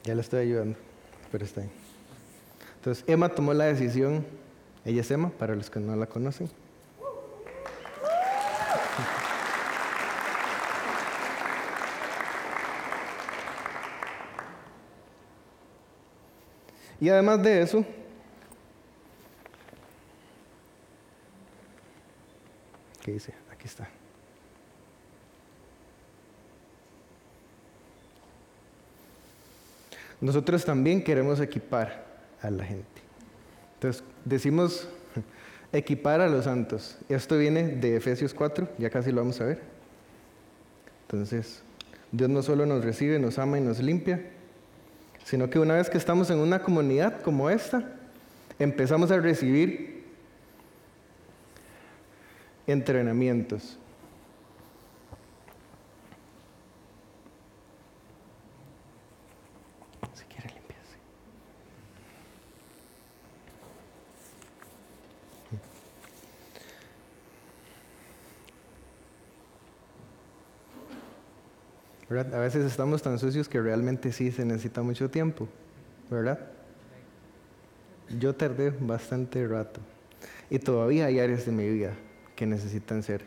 Ya 0.04 0.14
le 0.14 0.22
estoy 0.22 0.42
ayudando, 0.42 0.78
pero 1.32 1.44
está 1.44 1.62
ahí. 1.62 1.70
Entonces, 2.76 3.04
Emma 3.08 3.30
tomó 3.30 3.56
la 3.56 3.66
decisión, 3.66 4.24
ella 4.86 5.02
es 5.02 5.10
Emma, 5.10 5.32
para 5.32 5.56
los 5.56 5.72
que 5.72 5.80
no 5.80 5.96
la 5.96 6.06
conocen. 6.06 6.48
Y 17.02 17.10
además 17.10 17.42
de 17.42 17.64
eso, 17.64 17.84
¿qué 23.02 23.14
dice? 23.14 23.34
Aquí 23.52 23.66
está. 23.66 23.90
Nosotros 30.22 30.64
también 30.64 31.04
queremos 31.04 31.40
equipar 31.40 32.06
a 32.40 32.52
la 32.52 32.64
gente. 32.64 32.86
Entonces, 33.74 34.04
decimos 34.24 34.88
equipar 35.74 36.22
a 36.22 36.30
los 36.30 36.46
santos. 36.46 37.00
Esto 37.10 37.36
viene 37.36 37.64
de 37.64 37.96
Efesios 37.96 38.32
4, 38.36 38.70
ya 38.78 38.92
casi 38.92 39.12
lo 39.12 39.22
vamos 39.22 39.42
a 39.42 39.46
ver. 39.46 39.62
Entonces, 41.08 41.64
Dios 42.12 42.30
no 42.30 42.44
solo 42.44 42.68
nos 42.68 42.86
recibe, 42.86 43.18
nos 43.18 43.40
ama 43.40 43.58
y 43.58 43.62
nos 43.62 43.80
limpia, 43.80 44.22
sino 45.26 45.50
que 45.50 45.60
una 45.60 45.76
vez 45.76 45.90
que 45.90 45.98
estamos 45.98 46.30
en 46.30 46.40
una 46.40 46.62
comunidad 46.62 47.22
como 47.22 47.50
esta, 47.50 47.84
empezamos 48.60 49.12
a 49.12 49.18
recibir 49.18 50.04
entrenamientos. 52.68 53.78
Si 60.14 60.24
quiere 60.26 60.50
limpiarse. 60.54 60.98
A 72.12 72.40
veces 72.40 72.66
estamos 72.66 73.02
tan 73.02 73.18
sucios 73.20 73.48
que 73.48 73.62
realmente 73.62 74.12
sí 74.12 74.34
se 74.34 74.44
necesita 74.44 74.82
mucho 74.82 75.10
tiempo, 75.10 75.48
¿verdad? 76.10 76.40
Yo 78.20 78.36
tardé 78.36 78.72
bastante 78.72 79.48
rato 79.48 79.80
y 80.50 80.60
todavía 80.60 81.06
hay 81.06 81.22
áreas 81.22 81.46
de 81.46 81.54
mi 81.54 81.70
vida 81.70 81.94
que 82.36 82.46
necesitan 82.46 83.02
ser 83.02 83.24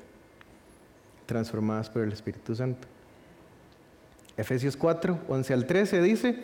transformadas 1.24 1.88
por 1.88 2.02
el 2.02 2.12
Espíritu 2.12 2.54
Santo. 2.54 2.86
Efesios 4.36 4.76
4, 4.76 5.18
11 5.28 5.54
al 5.54 5.64
13 5.64 6.02
dice, 6.02 6.42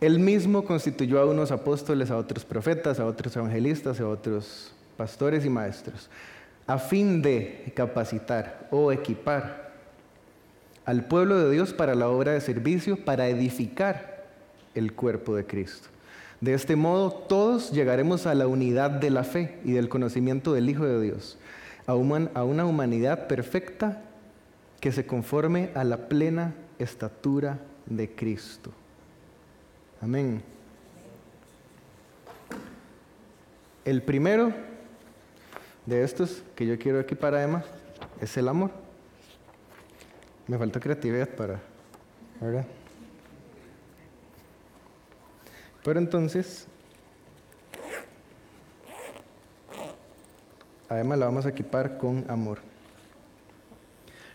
Él 0.00 0.18
mismo 0.18 0.64
constituyó 0.64 1.20
a 1.20 1.26
unos 1.26 1.50
apóstoles, 1.52 2.10
a 2.10 2.16
otros 2.16 2.46
profetas, 2.46 3.00
a 3.00 3.04
otros 3.04 3.36
evangelistas, 3.36 4.00
a 4.00 4.08
otros 4.08 4.72
pastores 4.96 5.44
y 5.44 5.50
maestros, 5.50 6.08
a 6.66 6.78
fin 6.78 7.20
de 7.20 7.70
capacitar 7.76 8.66
o 8.70 8.90
equipar 8.92 9.65
al 10.86 11.04
pueblo 11.04 11.36
de 11.36 11.50
Dios 11.50 11.72
para 11.72 11.96
la 11.96 12.08
obra 12.08 12.32
de 12.32 12.40
servicio, 12.40 12.96
para 13.04 13.28
edificar 13.28 14.24
el 14.74 14.92
cuerpo 14.92 15.34
de 15.34 15.44
Cristo. 15.44 15.88
De 16.40 16.54
este 16.54 16.76
modo, 16.76 17.10
todos 17.10 17.72
llegaremos 17.72 18.26
a 18.26 18.34
la 18.34 18.46
unidad 18.46 18.90
de 18.90 19.10
la 19.10 19.24
fe 19.24 19.58
y 19.64 19.72
del 19.72 19.88
conocimiento 19.88 20.52
del 20.52 20.70
Hijo 20.70 20.84
de 20.84 21.02
Dios, 21.02 21.38
a, 21.86 21.94
una 21.94 22.64
humanidad 22.64 23.26
perfecta 23.26 24.00
que 24.80 24.92
se 24.92 25.06
conforme 25.06 25.70
a 25.74 25.82
la 25.82 26.08
plena 26.08 26.54
estatura 26.78 27.58
de 27.86 28.08
Cristo. 28.10 28.70
Amén. 30.00 30.42
El 33.84 34.02
primero 34.02 34.52
de 35.84 36.02
estos 36.04 36.42
que 36.54 36.66
yo 36.66 36.78
quiero 36.78 37.00
equipar 37.00 37.34
a 37.34 37.42
Emma 37.42 37.64
es 38.20 38.36
el 38.36 38.46
amor. 38.46 38.85
Me 40.48 40.56
falta 40.56 40.78
creatividad 40.78 41.28
para, 41.30 41.60
¿verdad? 42.40 42.64
Pero 45.82 45.98
entonces, 45.98 46.66
además 50.88 51.18
la 51.18 51.26
vamos 51.26 51.46
a 51.46 51.48
equipar 51.48 51.98
con 51.98 52.24
amor. 52.28 52.58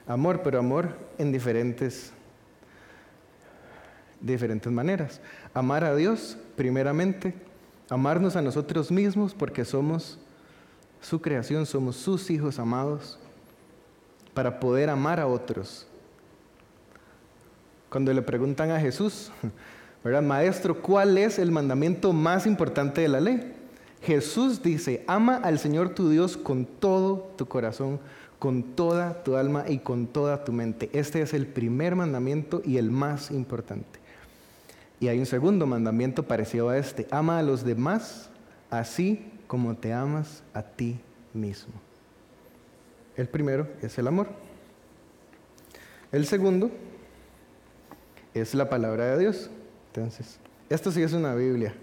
Amor, 0.06 0.42
pero 0.44 0.60
amor 0.60 0.98
en 1.18 1.32
diferentes, 1.32 2.12
diferentes 4.20 4.72
maneras. 4.72 5.22
Amar 5.54 5.86
a 5.86 5.96
Dios, 5.96 6.38
primeramente. 6.58 7.34
Amarnos 7.90 8.36
a 8.36 8.42
nosotros 8.42 8.92
mismos 8.92 9.34
porque 9.34 9.64
somos 9.64 10.20
su 11.02 11.22
creación, 11.22 11.66
somos 11.66 11.96
sus 11.96 12.30
hijos 12.30 12.60
amados, 12.60 13.18
para 14.34 14.60
poder 14.60 14.90
amar 14.90 15.20
a 15.20 15.28
otros 15.28 15.88
cuando 17.92 18.14
le 18.14 18.22
preguntan 18.22 18.72
a 18.72 18.80
Jesús, 18.80 19.34
¿verdad? 20.04 20.22
Maestro, 20.22 20.82
¿cuál 20.82 21.18
es 21.18 21.38
el 21.38 21.52
mandamiento 21.52 22.14
más 22.14 22.48
importante 22.48 23.02
de 23.02 23.10
la 23.10 23.20
ley? 23.20 23.54
Jesús 24.02 24.64
dice, 24.64 25.04
ama 25.08 25.36
al 25.36 25.60
Señor 25.60 25.94
tu 25.94 26.10
Dios 26.10 26.38
con 26.38 26.66
todo 26.66 27.34
tu 27.36 27.48
corazón, 27.48 28.00
con 28.40 28.64
toda 28.64 29.24
tu 29.24 29.36
alma 29.36 29.66
y 29.68 29.80
con 29.80 30.08
toda 30.08 30.46
tu 30.46 30.54
mente. 30.54 30.90
Este 30.94 31.22
es 31.22 31.34
el 31.34 31.46
primer 31.46 31.98
mandamiento 31.98 32.62
y 32.64 32.78
el 32.78 32.92
más 32.92 33.30
importante. 33.30 34.00
Y 35.02 35.10
hay 35.10 35.20
un 35.20 35.26
segundo 35.26 35.68
mandamiento 35.68 36.24
parecido 36.24 36.70
a 36.70 36.78
este, 36.78 37.08
ama 37.12 37.40
a 37.40 37.44
los 37.44 37.66
demás 37.66 38.30
así 38.70 39.34
como 39.48 39.76
te 39.76 39.92
amas 39.92 40.44
a 40.54 40.64
ti 40.64 40.98
mismo. 41.34 41.74
El 43.18 43.28
primero 43.28 43.68
es 43.82 43.98
el 43.98 44.08
amor. 44.08 44.30
El 46.14 46.26
segundo 46.26 46.72
es 48.34 48.54
la 48.54 48.70
palabra 48.70 49.12
de 49.12 49.20
Dios. 49.20 49.50
Entonces, 49.94 50.38
esto 50.70 50.92
sí 50.92 51.02
es 51.02 51.14
una 51.14 51.36
Biblia. 51.36 51.74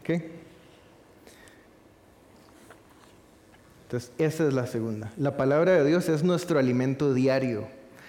¿Ok? 0.00 0.22
Entonces, 3.84 4.12
esa 4.18 4.46
es 4.46 4.54
la 4.54 4.66
segunda. 4.66 5.10
La 5.16 5.36
palabra 5.36 5.72
de 5.72 5.84
Dios 5.84 6.08
es 6.08 6.22
nuestro 6.22 6.58
alimento 6.58 7.14
diario. 7.14 7.66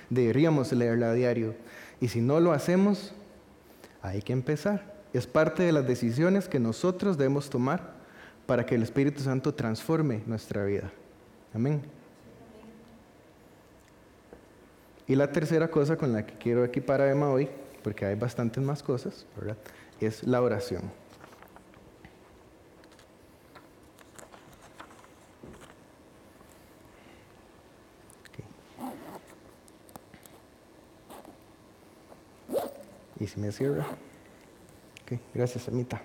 Deberíamos 0.10 0.72
leerla 0.74 1.14
diario. 1.14 1.56
Y 2.02 2.10
si 2.10 2.22
no 2.22 2.40
lo 2.40 2.52
hacemos, 2.52 3.14
hay 4.02 4.22
que 4.22 4.34
empezar. 4.34 4.94
Es 5.14 5.28
parte 5.28 5.64
de 5.64 5.72
las 5.72 5.88
decisiones 5.88 6.48
que 6.48 6.60
nosotros 6.60 7.18
debemos 7.18 7.50
tomar 7.50 7.94
para 8.46 8.66
que 8.66 8.76
el 8.76 8.84
Espíritu 8.84 9.22
Santo 9.22 9.54
transforme 9.54 10.22
nuestra 10.26 10.66
vida. 10.66 10.92
Amén. 11.54 11.82
Y 15.10 15.16
la 15.16 15.32
tercera 15.32 15.70
cosa 15.70 15.98
con 15.98 16.14
la 16.14 16.24
que 16.24 16.36
quiero 16.36 16.64
equipar 16.64 17.02
a 17.02 17.10
Emma 17.10 17.32
hoy, 17.32 17.50
porque 17.84 18.06
hay 18.06 18.14
bastantes 18.14 18.64
más 18.64 18.84
cosas, 18.84 19.26
¿verdad? 19.36 19.58
es 20.00 20.24
la 20.24 20.40
oración. 20.40 20.84
¿Y 33.20 33.26
si 33.28 33.40
me 33.40 33.52
cierra? 33.52 33.86
Gracias, 35.34 35.68
Amita. 35.68 36.02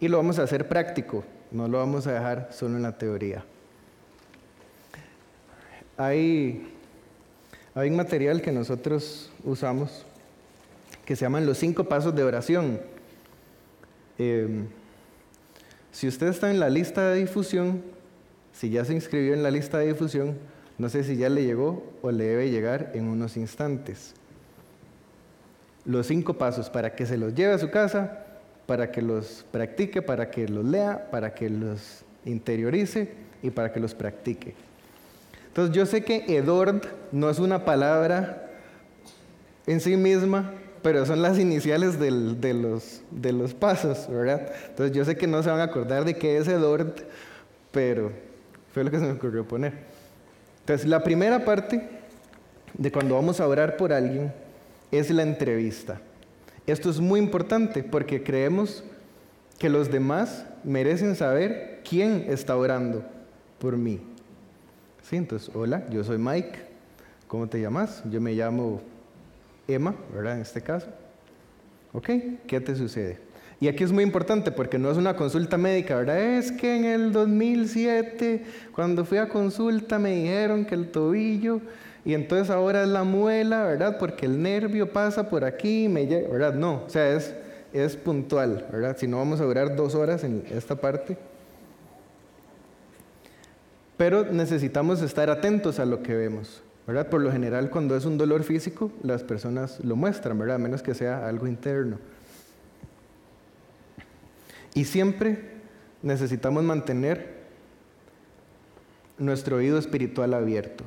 Y 0.00 0.08
lo 0.08 0.16
vamos 0.16 0.38
a 0.38 0.44
hacer 0.44 0.66
práctico, 0.66 1.24
no 1.50 1.68
lo 1.68 1.78
vamos 1.78 2.06
a 2.06 2.12
dejar 2.12 2.48
solo 2.50 2.76
en 2.76 2.82
la 2.82 2.96
teoría. 2.96 3.44
Hay, 5.98 6.72
hay 7.74 7.90
un 7.90 7.96
material 7.96 8.40
que 8.40 8.50
nosotros 8.50 9.30
usamos 9.44 10.06
que 11.04 11.16
se 11.16 11.24
llaman 11.24 11.44
los 11.44 11.58
cinco 11.58 11.84
pasos 11.84 12.14
de 12.14 12.22
oración. 12.22 12.80
Em, 14.16 14.68
si 15.92 16.08
usted 16.08 16.28
está 16.28 16.50
en 16.50 16.60
la 16.60 16.70
lista 16.70 17.10
de 17.10 17.20
difusión, 17.20 17.82
si 18.52 18.70
ya 18.70 18.84
se 18.84 18.94
inscribió 18.94 19.34
en 19.34 19.42
la 19.42 19.50
lista 19.50 19.78
de 19.78 19.88
difusión, 19.88 20.38
no 20.78 20.88
sé 20.88 21.04
si 21.04 21.16
ya 21.16 21.28
le 21.28 21.44
llegó 21.44 21.92
o 22.00 22.10
le 22.10 22.24
debe 22.24 22.50
llegar 22.50 22.92
en 22.94 23.06
unos 23.06 23.36
instantes. 23.36 24.14
Los 25.84 26.06
cinco 26.06 26.34
pasos 26.38 26.70
para 26.70 26.94
que 26.94 27.04
se 27.04 27.18
los 27.18 27.34
lleve 27.34 27.52
a 27.52 27.58
su 27.58 27.70
casa 27.70 28.29
para 28.70 28.92
que 28.92 29.02
los 29.02 29.44
practique, 29.50 30.00
para 30.00 30.30
que 30.30 30.46
los 30.46 30.64
lea, 30.64 31.08
para 31.10 31.34
que 31.34 31.50
los 31.50 32.04
interiorice 32.24 33.10
y 33.42 33.50
para 33.50 33.72
que 33.72 33.80
los 33.80 33.96
practique. 33.96 34.54
Entonces 35.48 35.74
yo 35.74 35.84
sé 35.86 36.04
que 36.04 36.24
Edord 36.28 36.86
no 37.10 37.28
es 37.28 37.40
una 37.40 37.64
palabra 37.64 38.48
en 39.66 39.80
sí 39.80 39.96
misma, 39.96 40.52
pero 40.82 41.04
son 41.04 41.20
las 41.20 41.36
iniciales 41.40 41.98
de, 41.98 42.12
los, 42.54 43.02
de 43.10 43.32
los 43.32 43.54
pasos, 43.54 44.06
¿verdad? 44.08 44.52
Entonces 44.68 44.96
yo 44.96 45.04
sé 45.04 45.16
que 45.16 45.26
no 45.26 45.42
se 45.42 45.50
van 45.50 45.58
a 45.58 45.64
acordar 45.64 46.04
de 46.04 46.14
qué 46.14 46.36
es 46.36 46.46
Edord, 46.46 46.92
pero 47.72 48.12
fue 48.72 48.84
lo 48.84 48.92
que 48.92 49.00
se 49.00 49.04
me 49.04 49.14
ocurrió 49.14 49.48
poner. 49.48 49.72
Entonces 50.60 50.86
la 50.86 51.02
primera 51.02 51.44
parte 51.44 51.88
de 52.74 52.92
cuando 52.92 53.16
vamos 53.16 53.40
a 53.40 53.48
orar 53.48 53.76
por 53.76 53.92
alguien 53.92 54.32
es 54.92 55.10
la 55.10 55.24
entrevista. 55.24 56.00
Esto 56.70 56.88
es 56.88 57.00
muy 57.00 57.18
importante 57.18 57.82
porque 57.82 58.22
creemos 58.22 58.84
que 59.58 59.68
los 59.68 59.90
demás 59.90 60.46
merecen 60.62 61.16
saber 61.16 61.80
quién 61.88 62.26
está 62.28 62.56
orando 62.56 63.04
por 63.58 63.76
mí. 63.76 64.00
Sí, 65.02 65.16
entonces, 65.16 65.50
hola, 65.52 65.84
yo 65.90 66.04
soy 66.04 66.18
Mike. 66.18 66.60
¿Cómo 67.26 67.48
te 67.48 67.60
llamas? 67.60 68.04
Yo 68.08 68.20
me 68.20 68.34
llamo 68.34 68.80
Emma, 69.66 69.96
¿verdad? 70.14 70.36
En 70.36 70.42
este 70.42 70.60
caso. 70.60 70.86
¿Ok? 71.92 72.08
¿Qué 72.46 72.60
te 72.60 72.76
sucede? 72.76 73.18
Y 73.58 73.66
aquí 73.66 73.82
es 73.82 73.90
muy 73.90 74.04
importante 74.04 74.52
porque 74.52 74.78
no 74.78 74.92
es 74.92 74.96
una 74.96 75.16
consulta 75.16 75.58
médica, 75.58 75.96
¿verdad? 75.96 76.20
Es 76.20 76.52
que 76.52 76.76
en 76.76 76.84
el 76.84 77.12
2007, 77.12 78.44
cuando 78.76 79.04
fui 79.04 79.18
a 79.18 79.28
consulta, 79.28 79.98
me 79.98 80.14
dijeron 80.14 80.64
que 80.64 80.76
el 80.76 80.92
tobillo 80.92 81.60
y 82.04 82.14
entonces 82.14 82.50
ahora 82.50 82.82
es 82.82 82.88
la 82.88 83.04
muela, 83.04 83.64
¿verdad? 83.64 83.98
Porque 83.98 84.26
el 84.26 84.42
nervio 84.42 84.92
pasa 84.92 85.28
por 85.28 85.44
aquí, 85.44 85.88
me 85.88 86.06
llega, 86.06 86.28
¿verdad? 86.28 86.54
No, 86.54 86.84
o 86.86 86.88
sea, 86.88 87.14
es, 87.14 87.34
es 87.72 87.96
puntual, 87.96 88.66
¿verdad? 88.72 88.96
Si 88.98 89.06
no 89.06 89.18
vamos 89.18 89.40
a 89.40 89.44
durar 89.44 89.76
dos 89.76 89.94
horas 89.94 90.24
en 90.24 90.44
esta 90.50 90.76
parte. 90.76 91.18
Pero 93.98 94.24
necesitamos 94.24 95.02
estar 95.02 95.28
atentos 95.28 95.78
a 95.78 95.84
lo 95.84 96.02
que 96.02 96.14
vemos, 96.14 96.62
¿verdad? 96.86 97.08
Por 97.08 97.20
lo 97.20 97.30
general, 97.30 97.68
cuando 97.68 97.94
es 97.96 98.06
un 98.06 98.16
dolor 98.16 98.44
físico, 98.44 98.90
las 99.02 99.22
personas 99.22 99.78
lo 99.84 99.94
muestran, 99.94 100.38
¿verdad? 100.38 100.56
A 100.56 100.58
menos 100.58 100.82
que 100.82 100.94
sea 100.94 101.28
algo 101.28 101.46
interno. 101.46 101.98
Y 104.72 104.86
siempre 104.86 105.50
necesitamos 106.02 106.64
mantener 106.64 107.40
nuestro 109.18 109.56
oído 109.56 109.78
espiritual 109.78 110.32
abierto. 110.32 110.84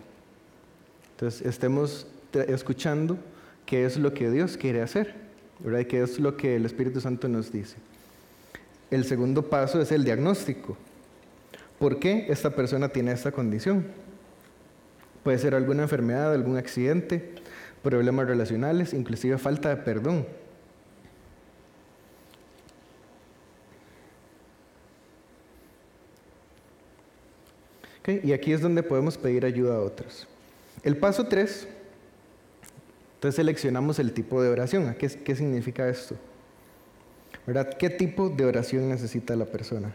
Entonces, 1.13 1.45
estemos 1.45 2.07
escuchando 2.33 3.17
qué 3.65 3.85
es 3.85 3.97
lo 3.97 4.13
que 4.13 4.29
Dios 4.29 4.57
quiere 4.57 4.81
hacer, 4.81 5.15
qué 5.87 6.01
es 6.01 6.19
lo 6.19 6.35
que 6.35 6.55
el 6.55 6.65
Espíritu 6.65 6.99
Santo 6.99 7.27
nos 7.27 7.51
dice. 7.51 7.77
El 8.91 9.05
segundo 9.05 9.49
paso 9.49 9.81
es 9.81 9.91
el 9.91 10.03
diagnóstico. 10.03 10.77
¿Por 11.79 11.99
qué 11.99 12.25
esta 12.29 12.49
persona 12.51 12.89
tiene 12.89 13.11
esta 13.11 13.31
condición? 13.31 13.85
Puede 15.23 15.37
ser 15.37 15.55
alguna 15.55 15.83
enfermedad, 15.83 16.33
algún 16.33 16.57
accidente, 16.57 17.33
problemas 17.81 18.27
relacionales, 18.27 18.93
inclusive 18.93 19.37
falta 19.37 19.69
de 19.69 19.77
perdón. 19.77 20.25
Y 28.05 28.33
aquí 28.33 28.51
es 28.51 28.59
donde 28.59 28.83
podemos 28.83 29.17
pedir 29.17 29.45
ayuda 29.45 29.75
a 29.75 29.79
otros. 29.79 30.27
El 30.83 30.97
paso 30.97 31.27
3, 31.27 31.67
entonces 33.15 33.35
seleccionamos 33.37 33.99
el 33.99 34.11
tipo 34.11 34.43
de 34.43 34.49
oración. 34.49 34.93
¿Qué, 34.95 35.35
significa 35.35 35.87
esto? 35.87 36.15
¿Qué 37.79 37.89
tipo 37.89 38.29
de 38.29 38.43
oración 38.45 38.89
necesita 38.89 39.35
la 39.37 39.45
persona? 39.45 39.93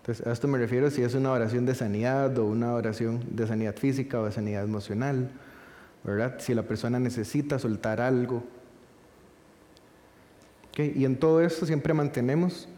Entonces, 0.00 0.26
a 0.26 0.32
esto 0.32 0.48
me 0.48 0.58
refiero 0.58 0.90
si 0.90 1.02
es 1.02 1.14
una 1.14 1.32
oración 1.32 1.64
de 1.64 1.74
sanidad 1.74 2.36
o 2.38 2.44
una 2.44 2.74
oración 2.74 3.24
de 3.30 3.46
sanidad 3.46 3.74
física 3.76 4.20
o 4.20 4.26
de 4.26 4.32
sanidad 4.32 4.64
emocional, 4.64 5.30
¿verdad? 6.04 6.36
Si 6.40 6.52
la 6.52 6.62
persona 6.62 6.98
necesita 6.98 7.58
soltar 7.58 8.02
algo. 8.02 8.42
Y 10.76 11.04
en 11.04 11.16
todo 11.16 11.42
esto 11.42 11.64
siempre 11.66 11.94
mantenemos 11.94 12.68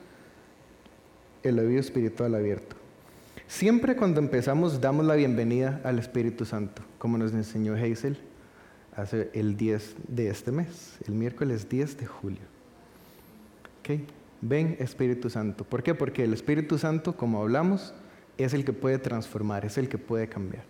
el 1.43 1.59
oído 1.59 1.81
espiritual 1.81 2.35
abierto. 2.35 2.82
Siempre 3.53 3.97
cuando 3.97 4.19
empezamos 4.19 4.81
damos 4.81 5.05
la 5.05 5.15
bienvenida 5.15 5.79
al 5.85 5.99
Espíritu 5.99 6.47
Santo, 6.47 6.81
como 6.97 7.19
nos 7.19 7.35
enseñó 7.35 7.75
Hazel 7.75 8.17
hace 8.97 9.31
el 9.35 9.59
10 9.59 9.97
de 10.09 10.31
este 10.31 10.51
mes, 10.51 10.97
el 11.07 11.12
miércoles 11.12 11.69
10 11.69 11.99
de 11.99 12.07
julio. 12.07 12.41
¿Okay? 13.81 14.07
Ven 14.41 14.77
Espíritu 14.81 15.29
Santo. 15.29 15.65
¿Por 15.65 15.83
qué? 15.83 15.95
Porque 15.95 16.25
el 16.25 16.33
Espíritu 16.33 16.79
Santo, 16.79 17.15
como 17.15 17.43
hablamos, 17.43 17.93
es 18.38 18.55
el 18.55 18.65
que 18.65 18.73
puede 18.73 18.97
transformar, 18.97 19.67
es 19.67 19.77
el 19.77 19.91
que 19.91 19.99
puede 19.99 20.29
cambiar. 20.29 20.65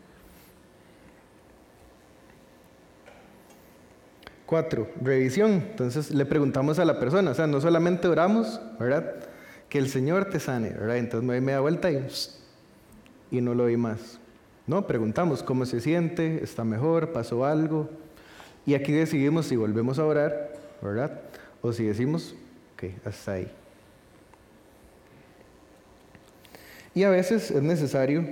Cuatro, 4.45 4.91
revisión. 5.01 5.53
Entonces 5.53 6.11
le 6.11 6.27
preguntamos 6.27 6.81
a 6.81 6.85
la 6.85 6.99
persona, 6.99 7.31
o 7.31 7.35
sea, 7.35 7.47
no 7.47 7.61
solamente 7.61 8.09
oramos, 8.09 8.61
¿verdad? 8.81 9.29
Que 9.69 9.79
el 9.79 9.89
Señor 9.89 10.25
te 10.31 10.41
sane, 10.41 10.71
¿verdad? 10.71 10.97
Entonces 10.97 11.25
me 11.25 11.35
doy 11.35 11.41
media 11.41 11.61
vuelta 11.61 11.89
y, 11.93 12.05
y 13.33 13.41
no 13.41 13.55
lo 13.55 13.65
oí 13.65 13.77
más. 13.77 14.21
No, 14.69 14.87
preguntamos 14.87 15.43
cómo 15.43 15.67
se 15.67 15.81
siente, 15.81 16.45
está 16.45 16.63
mejor, 16.63 17.13
pasó 17.13 17.45
algo. 17.45 17.91
Y 18.65 18.75
aquí 18.75 18.93
decidimos 18.93 19.47
si 19.47 19.57
volvemos 19.57 19.99
a 19.99 20.05
orar, 20.05 20.53
¿verdad? 20.81 21.21
O 21.63 21.73
si 21.73 21.85
decimos, 21.85 22.37
ok, 22.75 22.91
hasta 23.05 23.33
ahí. 23.33 23.51
Y 26.95 27.03
a 27.03 27.11
veces 27.11 27.51
es 27.51 27.63
necesario 27.63 28.25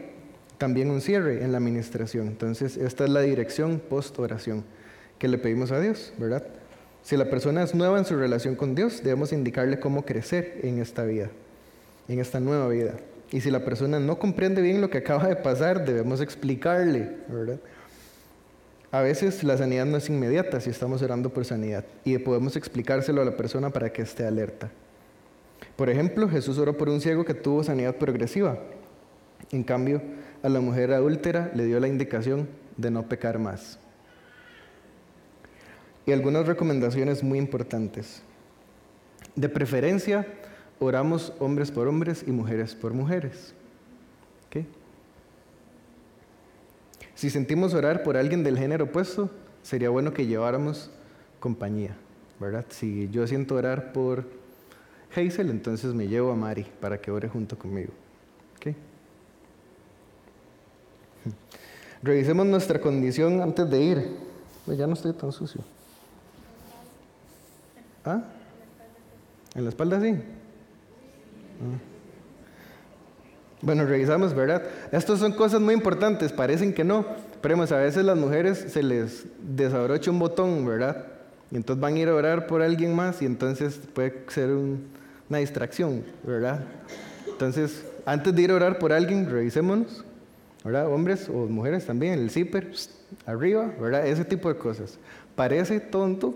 también 0.59 0.91
un 0.91 1.01
cierre 1.01 1.43
en 1.43 1.51
la 1.51 1.59
administración. 1.59 2.29
Entonces, 2.29 2.77
esta 2.77 3.05
es 3.05 3.11
la 3.11 3.23
dirección 3.23 3.81
post-oración 3.81 4.63
que 5.19 5.29
le 5.29 5.39
pedimos 5.39 5.73
a 5.73 5.81
Dios, 5.81 6.13
¿verdad? 6.19 6.47
Si 7.03 7.17
la 7.17 7.31
persona 7.31 7.63
es 7.63 7.75
nueva 7.75 7.99
en 7.99 8.05
su 8.05 8.17
relación 8.17 8.55
con 8.55 8.75
Dios, 8.75 9.03
debemos 9.03 9.33
indicarle 9.33 9.81
cómo 9.81 10.05
crecer 10.05 10.61
en 10.63 10.79
esta 10.79 11.05
vida, 11.05 11.31
en 12.09 12.21
esta 12.21 12.39
nueva 12.39 12.69
vida. 12.69 12.95
Y 13.33 13.41
si 13.41 13.51
la 13.51 13.65
persona 13.65 14.01
no 14.01 14.19
comprende 14.19 14.61
bien 14.61 14.81
lo 14.81 14.91
que 14.91 14.99
acaba 14.99 15.29
de 15.29 15.37
pasar, 15.37 15.85
debemos 15.85 16.21
explicarle. 16.21 17.17
A 18.93 19.03
veces 19.03 19.45
la 19.45 19.57
sanidad 19.57 19.87
no 19.87 19.99
es 19.99 20.09
inmediata 20.09 20.61
si 20.61 20.71
estamos 20.71 21.01
orando 21.01 21.33
por 21.33 21.45
sanidad 21.45 21.85
y 22.05 22.19
podemos 22.19 22.57
explicárselo 22.57 23.23
a 23.23 23.25
la 23.25 23.37
persona 23.37 23.71
para 23.71 23.93
que 23.93 24.03
esté 24.03 24.27
alerta. 24.27 24.71
Por 25.77 25.89
ejemplo, 25.91 26.29
Jesús 26.29 26.59
oró 26.59 26.77
por 26.77 26.89
un 26.89 27.01
ciego 27.01 27.25
que 27.25 27.35
tuvo 27.35 27.63
sanidad 27.63 27.97
progresiva. 27.97 28.59
En 29.53 29.63
cambio, 29.63 30.03
a 30.43 30.49
la 30.49 30.61
mujer 30.61 30.93
adúltera 30.93 31.53
le 31.55 31.67
dio 31.67 31.79
la 31.79 31.87
indicación 31.87 32.49
de 32.77 32.91
no 32.91 33.09
pecar 33.09 33.39
más. 33.39 33.79
Y 36.05 36.13
algunas 36.13 36.47
recomendaciones 36.47 37.23
muy 37.23 37.39
importantes. 37.39 38.23
De 39.37 39.49
preferencia, 39.49 40.27
oramos 40.81 41.33
hombres 41.39 41.71
por 41.71 41.87
hombres 41.87 42.25
y 42.27 42.33
mujeres 42.33 42.75
por 42.75 42.93
mujeres. 42.93 43.55
Si 47.15 47.29
sentimos 47.29 47.75
orar 47.75 48.03
por 48.03 48.17
alguien 48.17 48.43
del 48.43 48.57
género 48.57 48.87
opuesto, 48.87 49.29
sería 49.63 49.91
bueno 49.91 50.15
que 50.15 50.27
lleváramos 50.27 50.91
compañía, 51.39 51.95
¿verdad? 52.41 52.65
Si 52.71 53.11
yo 53.11 53.27
siento 53.27 53.57
orar 53.57 53.93
por 53.93 54.25
Hazel, 55.15 55.51
entonces 55.51 55.93
me 55.93 56.09
llevo 56.09 56.33
a 56.33 56.35
Mari 56.35 56.67
para 56.81 56.99
que 56.99 57.11
ore 57.11 57.29
junto 57.29 57.59
conmigo. 57.59 57.93
Revisemos 62.03 62.47
nuestra 62.47 62.81
condición 62.81 63.43
antes 63.43 63.69
de 63.69 63.81
ir. 63.83 64.17
Ya 64.67 64.87
no 64.87 64.95
estoy 64.95 65.13
tan 65.13 65.31
sucio. 65.31 65.63
¿Ah? 68.03 68.23
¿En 69.55 69.65
la 69.65 69.69
espalda 69.69 70.01
sí? 70.01 70.17
Ah. 71.61 71.91
Bueno, 73.63 73.85
revisamos, 73.85 74.35
¿verdad? 74.35 74.63
Estas 74.91 75.19
son 75.19 75.33
cosas 75.33 75.61
muy 75.61 75.75
importantes, 75.75 76.33
parecen 76.33 76.73
que 76.73 76.83
no, 76.83 77.05
pero 77.43 77.61
a 77.61 77.77
veces 77.77 78.05
las 78.05 78.17
mujeres 78.17 78.59
se 78.69 78.83
les 78.83 79.27
desabrocha 79.39 80.11
un 80.11 80.19
botón, 80.19 80.65
¿verdad? 80.65 81.07
Y 81.51 81.57
entonces 81.57 81.81
van 81.81 81.95
a 81.95 81.99
ir 81.99 82.09
a 82.09 82.15
orar 82.15 82.47
por 82.47 82.63
alguien 82.63 82.95
más 82.95 83.21
y 83.21 83.27
entonces 83.27 83.79
puede 83.93 84.25
ser 84.29 84.51
un, 84.51 84.87
una 85.29 85.39
distracción, 85.39 86.05
¿verdad? 86.23 86.65
Entonces, 87.27 87.85
antes 88.07 88.35
de 88.35 88.43
ir 88.43 88.51
a 88.51 88.55
orar 88.55 88.79
por 88.79 88.95
alguien, 88.95 89.29
revisémonos, 89.29 90.05
¿verdad? 90.65 90.91
Hombres 90.91 91.29
o 91.29 91.47
mujeres 91.47 91.85
también, 91.85 92.15
el 92.15 92.31
zipper, 92.31 92.71
arriba, 93.27 93.73
¿verdad? 93.79 94.07
Ese 94.07 94.25
tipo 94.25 94.49
de 94.49 94.59
cosas. 94.59 94.99
Parece 95.37 95.81
tonto, 95.81 96.35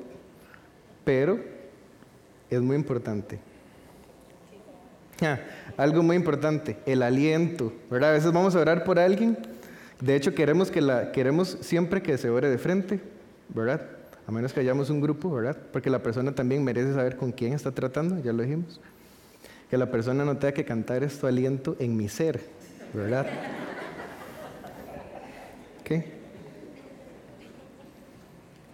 pero 1.05 1.39
es 2.51 2.61
muy 2.61 2.77
importante. 2.77 3.39
Algo 5.77 6.03
muy 6.03 6.17
importante, 6.17 6.77
el 6.87 7.03
aliento, 7.03 7.73
¿verdad? 7.91 8.11
A 8.11 8.13
veces 8.15 8.33
vamos 8.33 8.55
a 8.55 8.61
orar 8.61 8.85
por 8.85 8.99
alguien, 8.99 9.39
de 10.01 10.17
hecho 10.17 10.35
queremos, 10.35 10.71
que 10.71 10.81
queremos 11.13 11.59
siempre 11.61 12.03
que 12.03 12.17
se 12.19 12.31
ore 12.31 12.49
de 12.49 12.59
frente, 12.59 13.01
¿verdad? 13.49 13.81
a 14.27 14.33
menos 14.33 14.53
que 14.53 14.61
hayamos 14.61 14.91
un 14.91 15.01
grupo, 15.01 15.31
¿verdad? 15.31 15.57
Porque 15.73 15.91
la 15.91 16.03
persona 16.03 16.35
también 16.35 16.65
merece 16.65 16.95
saber 16.95 17.17
con 17.17 17.31
quién 17.33 17.53
está 17.53 17.73
tratando, 17.73 18.23
ya 18.23 18.33
lo 18.33 18.43
dijimos. 18.43 18.81
Que 19.69 19.77
la 19.77 19.91
persona 19.91 20.25
no 20.25 20.37
tenga 20.39 20.53
que 20.53 20.65
cantar 20.65 21.03
esto 21.03 21.27
aliento 21.27 21.77
en 21.79 21.97
mi 21.97 22.09
ser, 22.09 22.41
¿verdad? 22.95 23.27
¿Qué? 25.85 26.15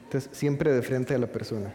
Entonces, 0.04 0.30
siempre 0.32 0.72
de 0.72 0.82
frente 0.82 1.14
a 1.14 1.18
la 1.18 1.26
persona. 1.26 1.72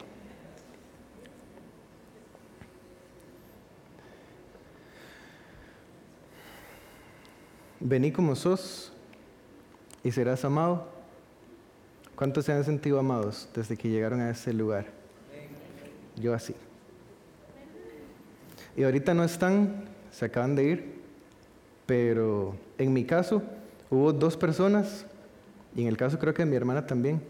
Vení 7.88 8.12
como 8.12 8.36
sos 8.36 8.92
y 10.04 10.12
serás 10.12 10.44
amado 10.44 10.96
¿Cuántos 12.16 12.46
se 12.46 12.54
han 12.54 12.64
sentido 12.64 12.98
amados 12.98 13.50
desde 13.54 13.76
que 13.76 13.90
llegaron 13.90 14.22
a 14.22 14.30
ese 14.30 14.54
lugar? 14.54 14.86
Yo 16.16 16.34
así. 16.34 16.56
Y 18.78 18.84
ahorita 18.84 19.14
no 19.14 19.26
están, 19.26 19.84
se 20.12 20.26
acaban 20.26 20.56
de 20.56 20.64
ir, 20.64 20.94
pero 21.86 22.56
en 22.78 22.94
mi 22.94 23.04
caso 23.04 23.44
hubo 23.90 24.14
dos 24.14 24.38
personas, 24.38 25.06
y 25.76 25.82
en 25.82 25.88
el 25.88 25.98
caso 25.98 26.18
creo 26.18 26.34
que 26.34 26.44
de 26.44 26.50
mi 26.50 26.56
hermana 26.56 26.88
también, 26.88 27.22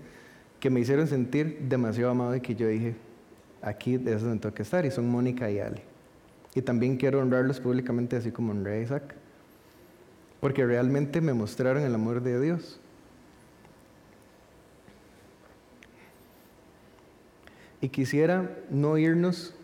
que 0.60 0.70
me 0.70 0.80
hicieron 0.80 1.08
sentir 1.08 1.62
demasiado 1.68 2.12
amado 2.12 2.36
y 2.36 2.42
que 2.42 2.54
yo 2.54 2.68
dije, 2.68 2.96
aquí 3.64 3.96
es 3.96 4.22
donde 4.22 4.40
tengo 4.40 4.54
que 4.54 4.62
estar, 4.62 4.86
y 4.86 4.92
son 4.92 5.10
Mónica 5.10 5.50
y 5.50 5.60
Ale. 5.60 5.82
Y 6.54 6.62
también 6.62 6.98
quiero 6.98 7.22
honrarlos 7.22 7.60
públicamente, 7.60 8.16
así 8.18 8.32
como 8.32 8.52
honré 8.52 8.84
Isaac, 8.84 9.16
porque 10.46 10.64
realmente 10.64 11.22
me 11.22 11.34
mostraron 11.34 11.82
el 11.82 11.96
amor 11.96 12.22
de 12.22 12.40
Dios. 12.40 12.80
Y 17.82 17.90
quisiera 17.90 18.56
no 18.70 18.96
irnos 19.00 19.56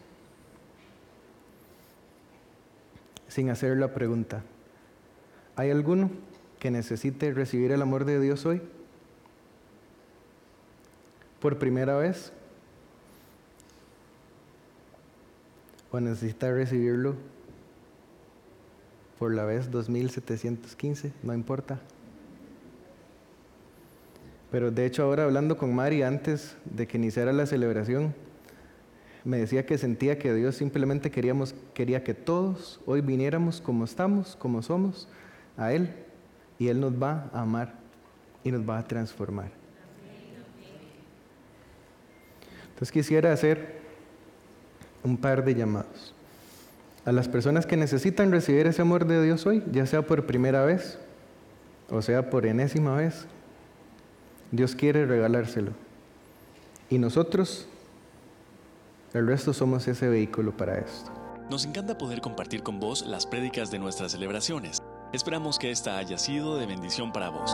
sin 3.28 3.52
hacer 3.52 3.78
la 3.78 3.94
pregunta. 3.94 4.42
¿Hay 5.56 5.70
alguno 5.70 6.10
que 6.58 6.72
necesite 6.72 7.32
recibir 7.32 7.72
el 7.72 7.84
amor 7.84 8.04
de 8.04 8.20
Dios 8.20 8.44
hoy? 8.48 8.60
¿Por 11.40 11.60
primera 11.60 11.96
vez? 11.96 12.34
¿O 15.92 16.00
necesita 16.00 16.52
recibirlo 16.52 17.18
por 19.22 19.36
la 19.36 19.46
vez 19.46 19.70
2715? 19.70 21.14
No 21.22 21.36
importa. 21.36 21.80
Pero 24.50 24.72
de 24.72 24.88
hecho 24.88 25.04
ahora 25.04 25.26
hablando 25.26 25.58
con 25.58 25.76
Mari 25.76 26.02
antes 26.02 26.58
de 26.66 26.88
que 26.88 26.98
iniciara 26.98 27.32
la 27.32 27.46
celebración, 27.46 28.16
me 29.24 29.38
decía 29.38 29.64
que 29.64 29.78
sentía 29.78 30.18
que 30.18 30.34
Dios 30.34 30.56
simplemente 30.56 31.12
queríamos, 31.12 31.54
quería 31.76 32.04
que 32.04 32.16
todos 32.16 32.82
hoy 32.88 33.02
viniéramos 33.02 33.62
como 33.62 33.86
estamos, 33.86 34.36
como 34.36 34.64
somos, 34.64 35.08
a 35.56 35.72
Él, 35.72 35.94
y 36.58 36.70
Él 36.70 36.80
nos 36.80 36.94
va 37.00 37.30
a 37.32 37.42
amar 37.42 37.76
y 38.44 38.52
nos 38.52 38.68
va 38.68 38.80
a 38.80 38.88
transformar. 38.88 39.52
Entonces 42.70 42.92
quisiera 42.92 43.32
hacer 43.32 43.82
un 45.04 45.16
par 45.16 45.46
de 45.46 45.54
llamados 45.54 46.16
a 47.06 47.12
las 47.12 47.28
personas 47.28 47.66
que 47.66 47.78
necesitan 47.78 48.32
recibir 48.32 48.68
ese 48.68 48.82
amor 48.82 49.06
de 49.06 49.24
Dios 49.24 49.46
hoy, 49.46 49.64
ya 49.72 49.86
sea 49.86 50.04
por 50.04 50.26
primera 50.26 50.64
vez 50.64 51.00
o 51.92 52.02
sea 52.02 52.30
por 52.30 52.46
enésima 52.46 52.96
vez, 52.96 53.26
Dios 54.52 54.76
quiere 54.76 55.06
regalárselo. 55.06 55.72
Y 56.90 56.98
nosotros, 56.98 57.68
el 59.14 59.28
resto 59.28 59.54
somos 59.54 59.88
ese 59.88 60.08
vehículo 60.10 60.56
para 60.56 60.80
esto. 60.80 61.12
Nos 61.50 61.66
encanta 61.66 61.98
poder 61.98 62.22
compartir 62.22 62.64
con 62.64 62.80
vos 62.80 63.06
las 63.06 63.26
prédicas 63.26 63.72
de 63.72 63.80
nuestras 63.80 64.14
celebraciones. 64.14 64.82
Esperamos 65.14 65.60
que 65.60 65.72
esta 65.72 65.98
haya 65.98 66.18
sido 66.18 66.58
de 66.58 66.66
bendición 66.66 67.12
para 67.12 67.30
vos. 67.30 67.54